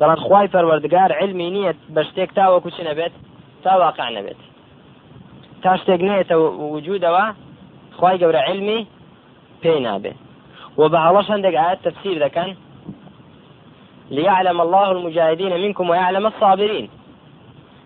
دەڵێن 0.00 0.20
خی 0.24 0.46
پەروەردگار 0.52 1.10
علمی 1.20 1.48
نییە 1.56 1.72
بە 1.94 2.02
شتێک 2.08 2.30
تاوەکو 2.38 2.70
چ 2.76 2.78
نەبێت؟ 2.88 3.12
تا 3.64 3.72
واقع 3.82 4.08
نەبێت. 4.16 4.40
تا 5.62 5.76
شتێک 5.80 6.00
نێتە 6.08 6.34
وجودەوە 6.74 7.26
خی 7.98 8.16
گەورە 8.22 8.40
علمی 8.48 8.80
پێی 9.62 9.80
نابێت. 9.86 10.29
وبعض 10.76 11.20
شندك 11.20 11.54
آيات 11.54 11.78
تفسير 11.84 12.18
ذا 12.18 12.28
كان 12.28 12.56
ليعلم 14.10 14.60
الله 14.60 14.90
المجاهدين 14.92 15.52
منكم 15.60 15.90
ويعلم 15.90 16.26
الصابرين. 16.26 16.90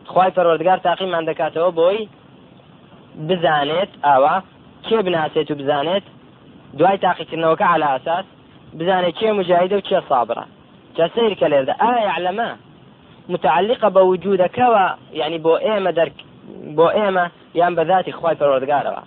خواي 0.06 0.30
پروردگار 0.30 0.78
تاقیم 0.78 1.14
عندك 1.14 1.40
اتو 1.40 1.70
بوي 1.70 2.08
بزانت 3.14 3.88
اوا 4.04 4.40
كي 4.88 5.02
بناسيت 5.02 5.52
بزانت 5.52 6.02
دوای 6.74 6.98
تاقیکردنەوەکە 6.98 7.62
على 7.62 7.84
ئاساس 7.84 8.24
بزانێت 8.78 9.14
چێ 9.18 9.28
مجاهدە 9.38 9.74
و 9.76 9.86
چێ 9.88 10.00
صابرە. 10.10 10.44
جا 10.96 11.08
سیر 11.14 11.34
کە 11.40 11.46
لێردا 11.52 11.74
ئایا 11.82 12.02
یعلمە 12.10 12.50
متعلقە 13.32 13.88
بە 13.94 14.02
وجودەکەەوە 14.10 14.86
یعنی 15.20 15.38
بۆ 15.44 15.54
ئێمە 15.66 15.90
دەرک 15.98 16.16
بۆ 16.76 16.86
ئێمە 16.96 17.24
یان 17.60 17.72
بە 17.76 17.82
ذاتی 17.90 18.12
خخوای 18.12 18.36
پەروەردگارەوە. 18.40 19.02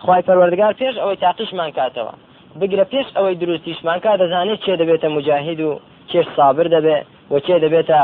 خخوای 0.00 0.22
پەروەردگار 0.28 0.72
پێش 0.80 0.94
ئەوەی 0.98 1.20
تاقیشمان 1.24 1.70
کاتەوە. 1.78 2.14
بگرە 2.60 2.84
پێش 2.92 3.06
ئەوەی 3.16 3.36
دروستیشمان 3.42 3.98
کا 4.04 4.16
دەزانێت 4.22 4.60
چێ 4.64 4.74
دەبێتە 4.80 5.08
مجاهید 5.16 5.60
و 5.60 5.70
چێش 6.10 6.26
سابر 6.36 6.66
دەبێت 6.76 7.04
و 7.32 7.34
چێ 7.46 7.56
دەبێتە 7.64 8.00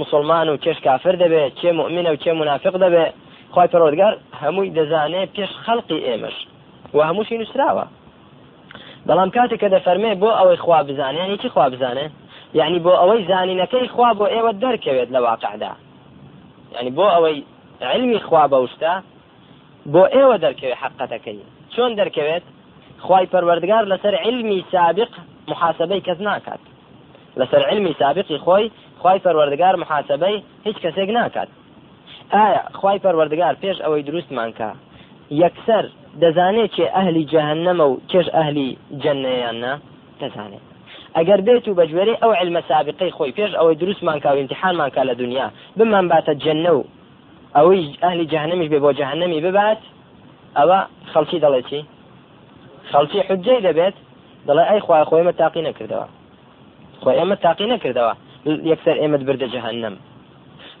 مسلمان 0.00 0.48
و 0.48 0.56
چێش 0.64 0.78
کافر 0.86 1.14
دەبێت 1.22 1.50
چێ 1.60 1.70
مؤمنە 1.78 2.10
و 2.12 2.20
چێ 2.22 2.32
منافق 2.40 2.74
دەبێت 2.84 3.12
خی 3.54 3.68
پەرۆدگار 3.72 4.14
هەمووی 4.42 4.70
دەزانێت 4.78 5.28
پێش 5.36 5.50
خەڵقی 5.64 6.00
ئێمەش 6.06 6.36
و 6.94 6.98
هەمووشی 7.08 7.36
نووسراوە. 7.40 7.86
بەڵام 9.08 9.30
کاتێک 9.36 9.60
کە 9.62 9.68
دەفەرمێ 9.74 10.12
بۆ 10.22 10.30
ئەوەی 10.38 10.58
خوا 10.64 10.80
بزانێ 10.88 11.20
ینی 11.24 11.38
چی 11.42 11.48
خوا 11.54 11.66
بزانێ؟ 11.72 12.06
یعنی 12.58 12.78
بۆ 12.84 12.92
ئەوەی 13.00 13.22
زانینەکەی 13.30 13.88
خوا 13.94 14.10
بۆ 14.18 14.26
ئێوە 14.34 14.52
دەرکەوێت 14.62 15.08
لە 15.14 15.20
واقعدا. 15.28 15.72
ینی 16.76 16.90
بۆ 16.98 17.06
ئەوەی 17.14 17.38
علمی 17.92 18.20
خوا 18.26 18.44
بەوشتا 18.52 18.94
بۆ 19.92 20.02
ئێوە 20.14 20.36
دەرکەوێت 20.44 20.78
حقەتەکەی 20.82 21.42
چۆن 21.74 21.90
دەرکەوێت؟ 22.00 22.44
خی 23.06 23.24
پەروەردگار 23.32 23.84
لەسەر 23.92 24.14
علمی 24.26 24.64
سابق 24.72 25.10
محاسبەی 25.48 26.00
کەس 26.06 26.18
ناکات. 26.28 26.62
لەسەر 27.40 27.62
علمی 27.70 27.92
سابقی 27.98 28.38
خۆی 28.44 28.66
خی 29.02 29.18
پەروەردگار 29.24 29.74
محاسبەی 29.82 30.42
هیچ 30.66 30.76
کەسێک 30.84 31.08
ناکات. 31.18 31.48
ئایا 32.34 32.62
خی 32.80 32.98
پەروەردگار 33.04 33.54
پێش 33.62 33.76
ئەوەی 33.84 34.02
دروستمان 34.08 34.50
کا 34.58 34.70
یەکسەر 35.42 35.84
دەزانێت 36.22 36.70
چێ 36.76 36.86
ئەهلی 36.96 37.24
جەهنەمە 37.32 37.86
و 37.90 38.00
چێش 38.10 38.26
ئەهلی 38.36 38.68
جەنەیاننا 39.02 39.74
دەزانێت. 40.20 40.64
ئەگەر 41.16 41.40
بێت 41.46 41.68
و 41.68 41.74
بەجوێری 41.78 42.20
ئەو 42.22 42.32
علمە 42.40 42.62
سابقی 42.68 43.10
خۆی 43.16 43.32
پێش 43.38 43.52
ئەوەی 43.58 43.76
دروستمان 43.82 44.18
کا 44.20 44.28
و 44.34 44.38
امتحانمان 44.42 44.90
کا 44.94 45.02
لە 45.10 45.14
دنیا 45.22 45.46
بمان 45.76 46.06
باتە 46.12 46.34
جەنە 46.44 46.72
و 46.78 46.82
ئەوەی 47.56 47.82
ئەهلی 48.02 48.26
جەهنەمیش 48.32 48.68
بێ 48.72 48.78
بۆ 48.84 48.90
جەهنەمی 49.00 49.40
ببات 49.46 49.80
ئەوە 50.58 50.78
خەڵکی 51.12 51.38
دەڵێ 51.44 51.62
چی؟ 51.68 51.80
خەڵکی 52.92 53.20
حجەی 53.28 53.60
دەبێت 53.66 53.96
دەڵێ 54.46 54.64
ئەی 54.70 54.80
خخوای 54.84 55.04
خۆی 55.08 55.22
ئمە 55.22 55.32
تاقی 55.40 55.62
نەکردەوە. 55.68 56.06
خۆی 57.02 57.16
ئێمە 57.20 57.36
تاقی 57.44 57.66
نەکردەوە. 57.74 58.14
یەکسەر 58.70 58.96
ئێمە 59.02 59.18
بردە 59.28 59.48
جەهنم. 59.54 59.94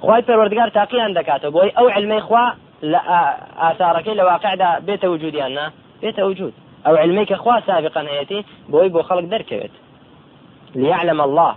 خی 0.04 0.22
پەروەردگار 0.28 0.68
تاقییان 0.78 1.12
دەکاتەوە 1.18 1.52
بۆی 1.56 1.70
ئەو 1.78 1.86
علمەی 1.96 2.20
خوا 2.26 2.44
لە 2.92 3.00
ئاثارەکەی 3.62 4.14
لە 4.20 4.24
واقعدا 4.30 4.70
بێتە 4.86 5.06
وجودیان 5.14 5.52
نا؟ 5.58 5.66
بێتە 6.02 6.22
وجود. 6.28 6.54
ئەو 6.86 6.94
علمەی 7.02 7.26
کە 7.30 7.36
خوا 7.42 7.56
سابقا 7.66 8.02
هەیەی 8.10 8.44
بۆی 8.72 8.88
بۆ 8.94 9.00
خەڵک 9.08 9.26
دەرکەوێت. 9.32 9.74
ليعلم 10.82 11.20
الله. 11.26 11.52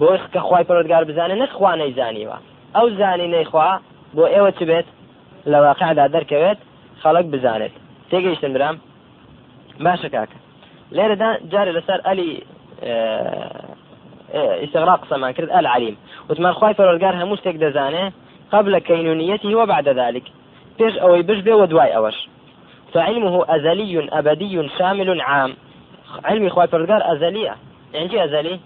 بۆی 0.00 0.18
کە 0.34 0.40
خی 0.46 0.64
پەرۆدگار 0.68 1.02
بزانێت 1.10 1.38
نەک 1.42 1.52
خوا 1.58 1.72
نەیزانیوە. 1.80 2.38
ئەو 2.76 2.86
زانی 2.98 3.28
نەیخوا 3.34 3.70
بۆ 4.16 4.24
ئێوە 4.34 4.50
چ 4.58 4.60
بێت؟ 4.68 4.88
لە 5.52 5.58
واقعدا 5.66 6.04
دەرکەوێت 6.14 6.58
خەڵک 7.02 7.26
بزانێت. 7.34 7.74
تێگەیشتن 8.10 8.52
برام. 8.56 8.76
باشە 9.80 10.08
کاکە 10.14 10.38
لێرەدا 10.92 11.30
جارێ 11.52 11.72
لەسەر 11.76 12.00
ئەلی 12.06 12.42
استغراق 14.64 15.00
قسەمان 15.04 15.32
کرد 15.32 15.50
العليم 15.50 15.96
وتمان 16.30 16.52
خی 16.52 16.74
پەرۆرگار 16.74 17.14
هەموو 17.20 17.36
شتێک 17.36 17.56
دەزانێ 17.64 18.12
قبل 18.52 18.78
كينونيته 18.78 19.56
وبعد 19.56 19.88
ذلك. 19.88 20.22
بيش 20.78 20.96
أو 20.96 21.14
يبش 21.14 21.38
بي 21.38 21.52
ودواي 21.52 21.96
أوش. 21.96 22.14
فعلمه 22.92 23.44
أزلي 23.48 24.08
أبدي 24.12 24.68
شامل 24.78 25.20
عام. 25.20 25.54
علمي 26.24 26.50
خواي 26.50 26.66
فرقار 26.66 27.12
أزلية 27.12 27.54
يعني 27.94 28.08
جي 28.08 28.24
أزلي؟ 28.24 28.60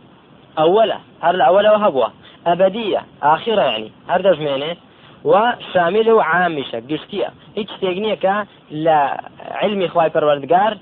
أولى 0.58 0.98
هر 1.22 1.34
الأولى 1.34 1.70
وهبوة 1.70 2.12
أبدية 2.46 3.02
آخرة 3.22 3.62
يعني 3.62 3.92
هر 4.08 4.20
دجمينه 4.20 4.76
وشامل 5.24 6.10
وعامشة 6.10 6.82
قشتية. 6.90 7.30
هيك 7.56 7.68
تيجنيك 7.80 8.30
لا 8.70 9.20
علمي 9.50 9.88
خواي 9.88 10.10
پروردگار 10.10 10.76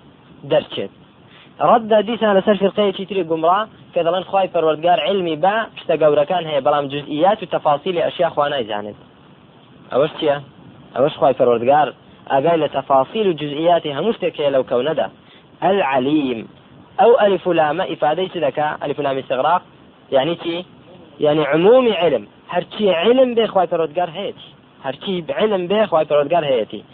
دەرچێت. 0.51 0.93
ڕەتدا 1.69 1.99
دیسان 2.07 2.33
لەسەر 2.39 2.57
فرقەیەکی 2.63 3.07
تری 3.09 3.25
گومڕا 3.31 3.61
کە 3.95 4.01
دەڵێن 4.07 4.25
خی 4.31 4.49
پەروەردگار 4.55 4.99
علمی 5.09 5.37
بە 5.45 5.57
شتە 5.81 5.95
گەورەکان 6.03 6.45
هەیە 6.51 6.65
بەڵام 6.67 6.85
جزئیات 6.93 7.43
و 7.43 7.47
تەفاسیلی 7.55 8.05
ئەشیا 8.07 8.29
خوا 8.35 8.49
نایزانێت 8.49 8.99
ئەوەش 9.93 10.13
چییە؟ 10.19 10.37
ئەوەش 10.95 11.15
خی 11.21 11.35
پەروەردگار 11.39 11.89
ئاگای 12.31 12.61
لە 12.63 12.69
تەفاسیل 12.77 13.27
و 13.27 13.33
جزئیاتی 13.43 13.95
هەموو 13.97 14.17
شتێک 14.17 14.35
هەیە 14.41 14.51
لەو 14.55 14.65
کەونەدا. 14.71 15.07
العليم 15.63 16.49
أو 17.01 17.21
ألف 17.21 17.49
لام 17.49 17.81
إفادة 17.81 18.35
دكا 18.47 18.77
ألف 18.83 19.01
لام 19.01 19.19
استغراق 19.19 19.63
يعني 20.13 20.35
تي 20.35 20.65
يعني 21.21 21.45
عمومي 21.45 21.93
علم. 21.93 22.27
هرشي 22.49 22.91
علم 22.91 23.35
به 23.35 23.47
خواي 23.47 23.67
پرودگار 23.67 24.11
هيت 24.11 24.35
هرشي 24.85 25.21
بعلم 25.21 25.67
به 25.67 25.87
خواي 25.87 26.05
پرودگار 26.05 26.45
هيتي 26.45 26.85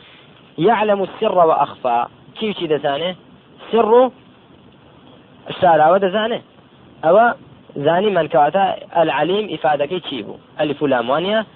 يعلم 0.59 1.03
السر 1.03 1.39
وأخفى. 1.39 2.07
كيف 2.41 2.63
دسانه 3.73 3.81
السر 3.81 4.11
الشارع 5.51 5.91
ودزانه 5.91 6.43
أو 7.05 7.35
زاني 7.77 8.11
من 8.11 8.29
كواتا 8.29 8.77
العليم 9.03 9.55
إفادك 9.55 9.91
تشيبو 9.91 10.37
ألف 10.61 10.83
لام 10.83 11.11
وانيا. 11.11 11.47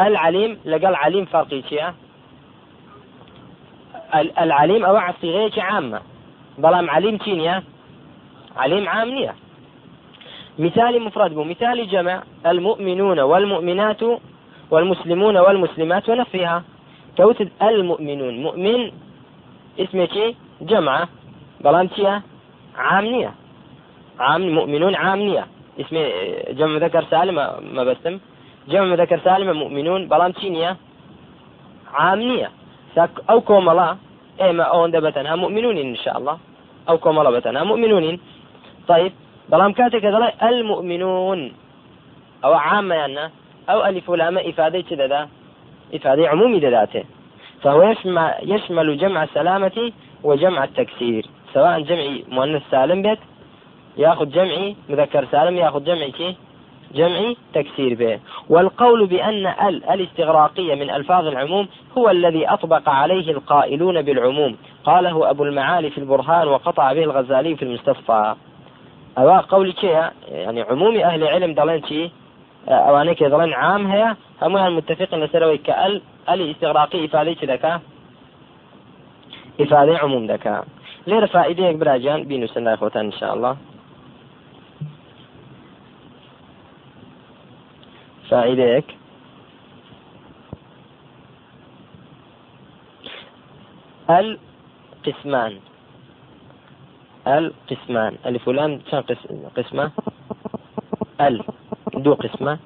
العليم 0.00 0.58
لقال 0.64 0.94
عليم 0.94 1.24
فرقي 1.24 1.62
تشيا 1.62 1.94
العليم 4.14 4.84
أو 4.84 5.12
صيغة 5.20 5.62
عامة. 5.62 6.00
بلام 6.58 6.90
عليم 6.90 7.16
تينيا 7.16 7.62
عليم 8.56 8.88
عام 8.88 9.08
نية 9.08 9.34
مثال 10.58 11.02
مفرد 11.02 11.34
بو. 11.34 11.44
مثال 11.44 11.88
جمع 11.88 12.22
المؤمنون 12.46 13.20
والمؤمنات 13.20 14.00
والمسلمون 14.70 15.36
والمسلمات 15.36 16.08
ونفيها. 16.08 16.62
كوتد 17.16 17.50
المؤمنون. 17.62 18.42
مؤمن 18.42 18.92
اسمه 19.78 20.34
جمعة 20.60 21.08
بلام 21.60 21.86
تيا 21.86 22.22
عامنية. 22.76 23.34
عام 24.20 24.54
مؤمنون 24.54 24.94
عامنية. 24.94 25.46
اسم 25.80 25.96
جمع 26.50 26.76
ذكر 26.76 27.04
سالم 27.10 27.34
ما 27.74 27.84
بسم. 27.84 28.18
جمع 28.68 28.94
ذكر 28.94 29.18
سالم 29.18 29.56
مؤمنون 29.56 30.08
بلام 30.08 30.32
تشينية 30.32 30.76
عامنية 31.94 32.50
أو 33.30 33.40
كوملا 33.40 33.96
إما 34.40 34.62
أو 34.62 34.86
دبتنا 34.86 35.36
مؤمنون 35.36 35.76
إن 35.78 35.96
شاء 35.96 36.18
الله. 36.18 36.38
أو 36.88 36.98
كوملا 36.98 37.30
بتنا 37.30 37.64
مؤمنون 37.64 38.18
طيب 38.88 39.12
بلام 39.48 39.72
كاتك 39.72 40.04
المؤمنون. 40.42 41.52
أو 42.44 42.52
عامة 42.54 42.94
يعني 42.94 43.30
أو 43.68 43.84
ألف 43.84 44.10
لام 44.10 44.38
إفادة 44.38 44.80
كذا 44.80 45.28
إفادة 45.94 46.28
عمومي 46.28 46.58
ذاته. 46.58 47.04
فهو 47.62 47.82
يشمل, 47.82 48.34
يشمل 48.42 48.98
جمع 48.98 49.22
السلامة 49.22 49.92
وجمع 50.24 50.64
التكسير. 50.64 51.26
سواء 51.54 51.80
جمعي 51.80 52.24
مؤنث 52.28 52.62
سالم 52.70 53.02
بيت 53.02 53.18
ياخذ 53.96 54.30
جمعي 54.30 54.76
مذكر 54.88 55.26
سالم 55.32 55.56
ياخذ 55.56 55.84
جمعي 55.84 56.10
كي؟ 56.10 56.36
جمعي 56.94 57.36
تكسير 57.54 57.94
به. 57.94 58.20
والقول 58.48 59.06
بأن 59.06 59.46
ال 59.46 59.84
الاستغراقية 59.84 60.74
من 60.74 60.90
ألفاظ 60.90 61.26
العموم 61.26 61.68
هو 61.98 62.10
الذي 62.10 62.48
أطبق 62.48 62.88
عليه 62.88 63.30
القائلون 63.30 64.02
بالعموم. 64.02 64.56
قاله 64.84 65.30
أبو 65.30 65.44
المعالي 65.44 65.90
في 65.90 65.98
البرهان 65.98 66.48
وقطع 66.48 66.92
به 66.92 67.02
الغزالي 67.04 67.56
في 67.56 67.62
المستصفى 67.62 68.34
أو 69.18 69.30
قولي 69.30 69.72
كي 69.72 69.86
يعني 70.28 70.62
عموم 70.62 70.96
أهل 70.96 71.22
العلم 71.22 71.54
دلين 71.54 71.82
شي 71.84 72.10
أواني 72.68 73.14
كي 73.14 73.28
دلين 73.28 73.52
عام 73.52 73.86
هي 73.86 74.16
هم 74.42 74.56
المتفقين 74.56 75.24
لسروي 75.24 75.58
كأل 75.58 76.02
الاستغراقي 76.30 77.04
إفادة 77.04 77.36
ذكاء 77.54 77.80
إفادة 79.60 79.98
عموم 79.98 80.26
ذكاء 80.26 80.66
ليرة 81.06 81.26
فائدة 81.26 81.72
براجان 81.72 82.24
سنة 82.46 82.74
إن 82.96 83.12
شاء 83.12 83.34
الله. 83.34 83.56
فائدەیەک 88.30 88.86
القسمان. 94.10 95.58
القسمان. 97.26 98.12
ألف 98.26 98.48
ولام 98.48 98.78
قسمة؟ 99.56 99.90
ال 101.20 101.42
دو 101.94 102.14
قسمة. 102.14 102.58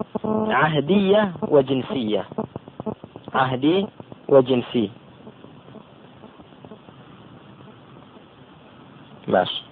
عهدية 0.61 1.33
وجنسية. 1.49 2.25
عهدي 3.35 3.87
وجنسي. 4.29 4.91
باش. 9.31 9.63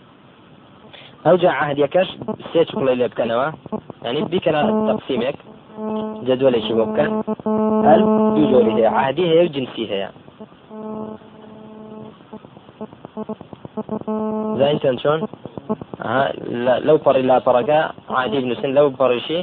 أوجع 1.27 1.53
عهد 1.53 1.79
يكش 1.79 2.09
سيتش 2.53 2.75
قليل 2.75 3.09
بكنوا 3.09 3.51
يعني 4.05 4.21
بكنا 4.23 4.93
تقسيمك. 4.93 5.35
جدولێکی 6.27 6.73
بۆ 6.79 6.85
بکەن 6.91 7.11
هەر 7.89 8.01
دوو 8.35 8.45
جۆری 8.53 8.73
هەیە 8.79 8.91
عادی 8.99 9.27
هەیە 9.31 9.45
و 9.45 9.53
جنسی 9.55 9.85
هەیە 9.93 10.09
زانتن 14.59 14.97
چۆن 15.03 15.21
لەو 16.87 16.99
پەڕی 17.05 17.25
لاپەڕەکە 17.31 17.81
عادی 18.17 18.41
بنووسن 18.43 18.71
لەو 18.79 18.89
پەڕیشی 18.99 19.41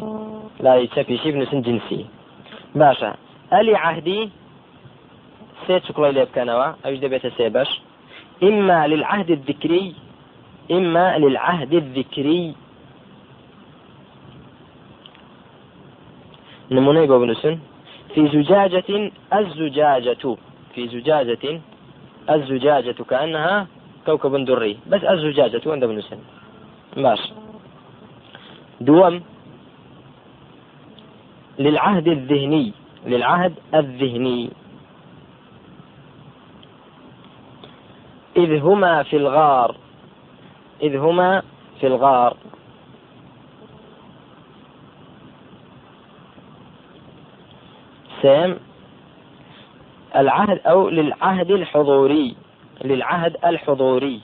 لای 0.65 0.87
چەپیشی 0.93 1.29
بنووسن 1.33 1.61
جنسی 1.65 2.01
باشە 2.79 3.11
ئەلی 3.53 3.75
عهدی 3.85 4.21
سێ 5.65 5.75
چکڵی 5.85 6.11
لێ 6.15 6.23
بکەنەوە 6.29 6.67
ئەوش 6.83 6.97
دەبێتە 7.03 7.29
سێ 7.37 7.47
بەش 7.55 7.69
إما 8.47 8.79
للعهد 8.91 9.29
الذكري 9.37 9.85
إما 10.71 11.17
للعهد 11.17 11.73
الذكري. 11.73 12.55
نموني 16.71 17.07
بابنسن 17.07 17.59
في 18.13 18.27
زجاجة 18.27 19.11
الزجاجة. 19.33 20.23
في 20.75 20.87
زجاجة 20.87 21.61
الزجاجة 22.29 23.03
كأنها 23.09 23.67
كوكب 24.05 24.45
دري. 24.45 24.77
بس 24.87 25.03
الزجاجة 25.03 25.61
وين 25.65 25.79
بنسن 25.79 26.19
باش 26.97 27.21
دوم. 28.81 29.21
للعهد 31.59 32.07
الذهني. 32.07 32.73
للعهد 33.05 33.53
الذهني. 33.73 34.49
إذ 38.37 38.59
هما 38.59 39.03
في 39.03 39.15
الغار. 39.17 39.75
إذ 40.81 40.97
هما 40.97 41.41
في 41.79 41.87
الغار. 41.87 42.37
الأقسام 48.25 48.59
العهد 50.15 50.59
أو 50.65 50.89
للعهد 50.89 51.51
الحضوري 51.51 52.35
للعهد 52.81 53.37
الحضوري. 53.45 54.21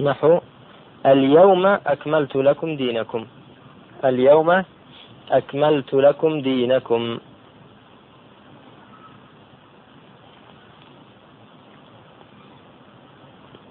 نحو 0.00 0.40
اليوم 1.06 1.66
أكملت 1.66 2.36
لكم 2.36 2.76
دينكم. 2.76 3.26
اليوم 4.04 4.64
أكملت 5.30 5.94
لكم 5.94 6.40
دينكم. 6.40 7.18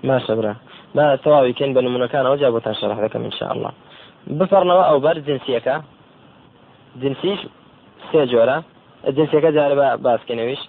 ما 0.05 0.19
شبره 0.19 0.55
ما 0.95 1.15
تواوي 1.15 1.53
كان 1.53 1.73
بنو 1.73 1.89
منكان 1.89 2.25
وجابوا 2.25 2.73
شرح 2.81 2.97
لكم 2.99 3.23
إن 3.29 3.31
شاء 3.39 3.51
الله. 3.53 3.71
بفەڕنەوە 4.39 4.83
ئەو 4.89 4.97
بەر 5.05 5.17
جنسیەکە 5.27 5.75
جنسيش 7.01 7.39
سێ 8.11 8.21
جۆرە 8.31 8.57
جارە 9.57 9.75
بە 9.79 9.87
باسکەنەویش 10.05 10.61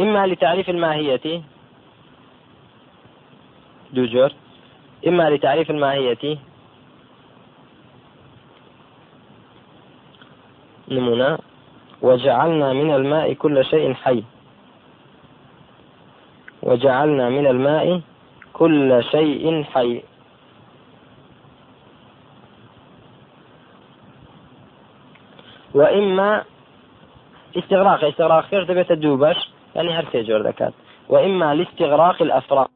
إما 0.00 0.26
لتعريف 0.26 0.70
الماهية. 0.70 1.42
دو 3.92 4.04
جور. 4.04 4.30
إما 5.06 5.30
لتعريف 5.30 5.70
الماهية. 5.70 6.38
نمونا 10.88 11.38
وجعلنا 12.02 12.72
من 12.72 12.94
الماء 12.94 13.32
كل 13.32 13.64
شيء 13.64 13.94
حي. 13.94 14.24
وجعلنا 16.62 17.28
من 17.28 17.46
الماء 17.46 18.00
كل 18.60 19.04
شيء 19.10 19.64
حي. 19.64 20.02
وإما 25.74 26.44
استغراق 27.56 28.04
استغراق 28.04 28.44
كيف 28.50 28.68
دبيت 28.68 28.90
الدوبش 28.90 29.36
يعني 29.76 29.98
هر 29.98 30.04
جور 30.14 30.42
ذكات 30.42 30.74
وإما 31.08 31.54
لاستغراق 31.54 32.22
الأفراد. 32.22 32.68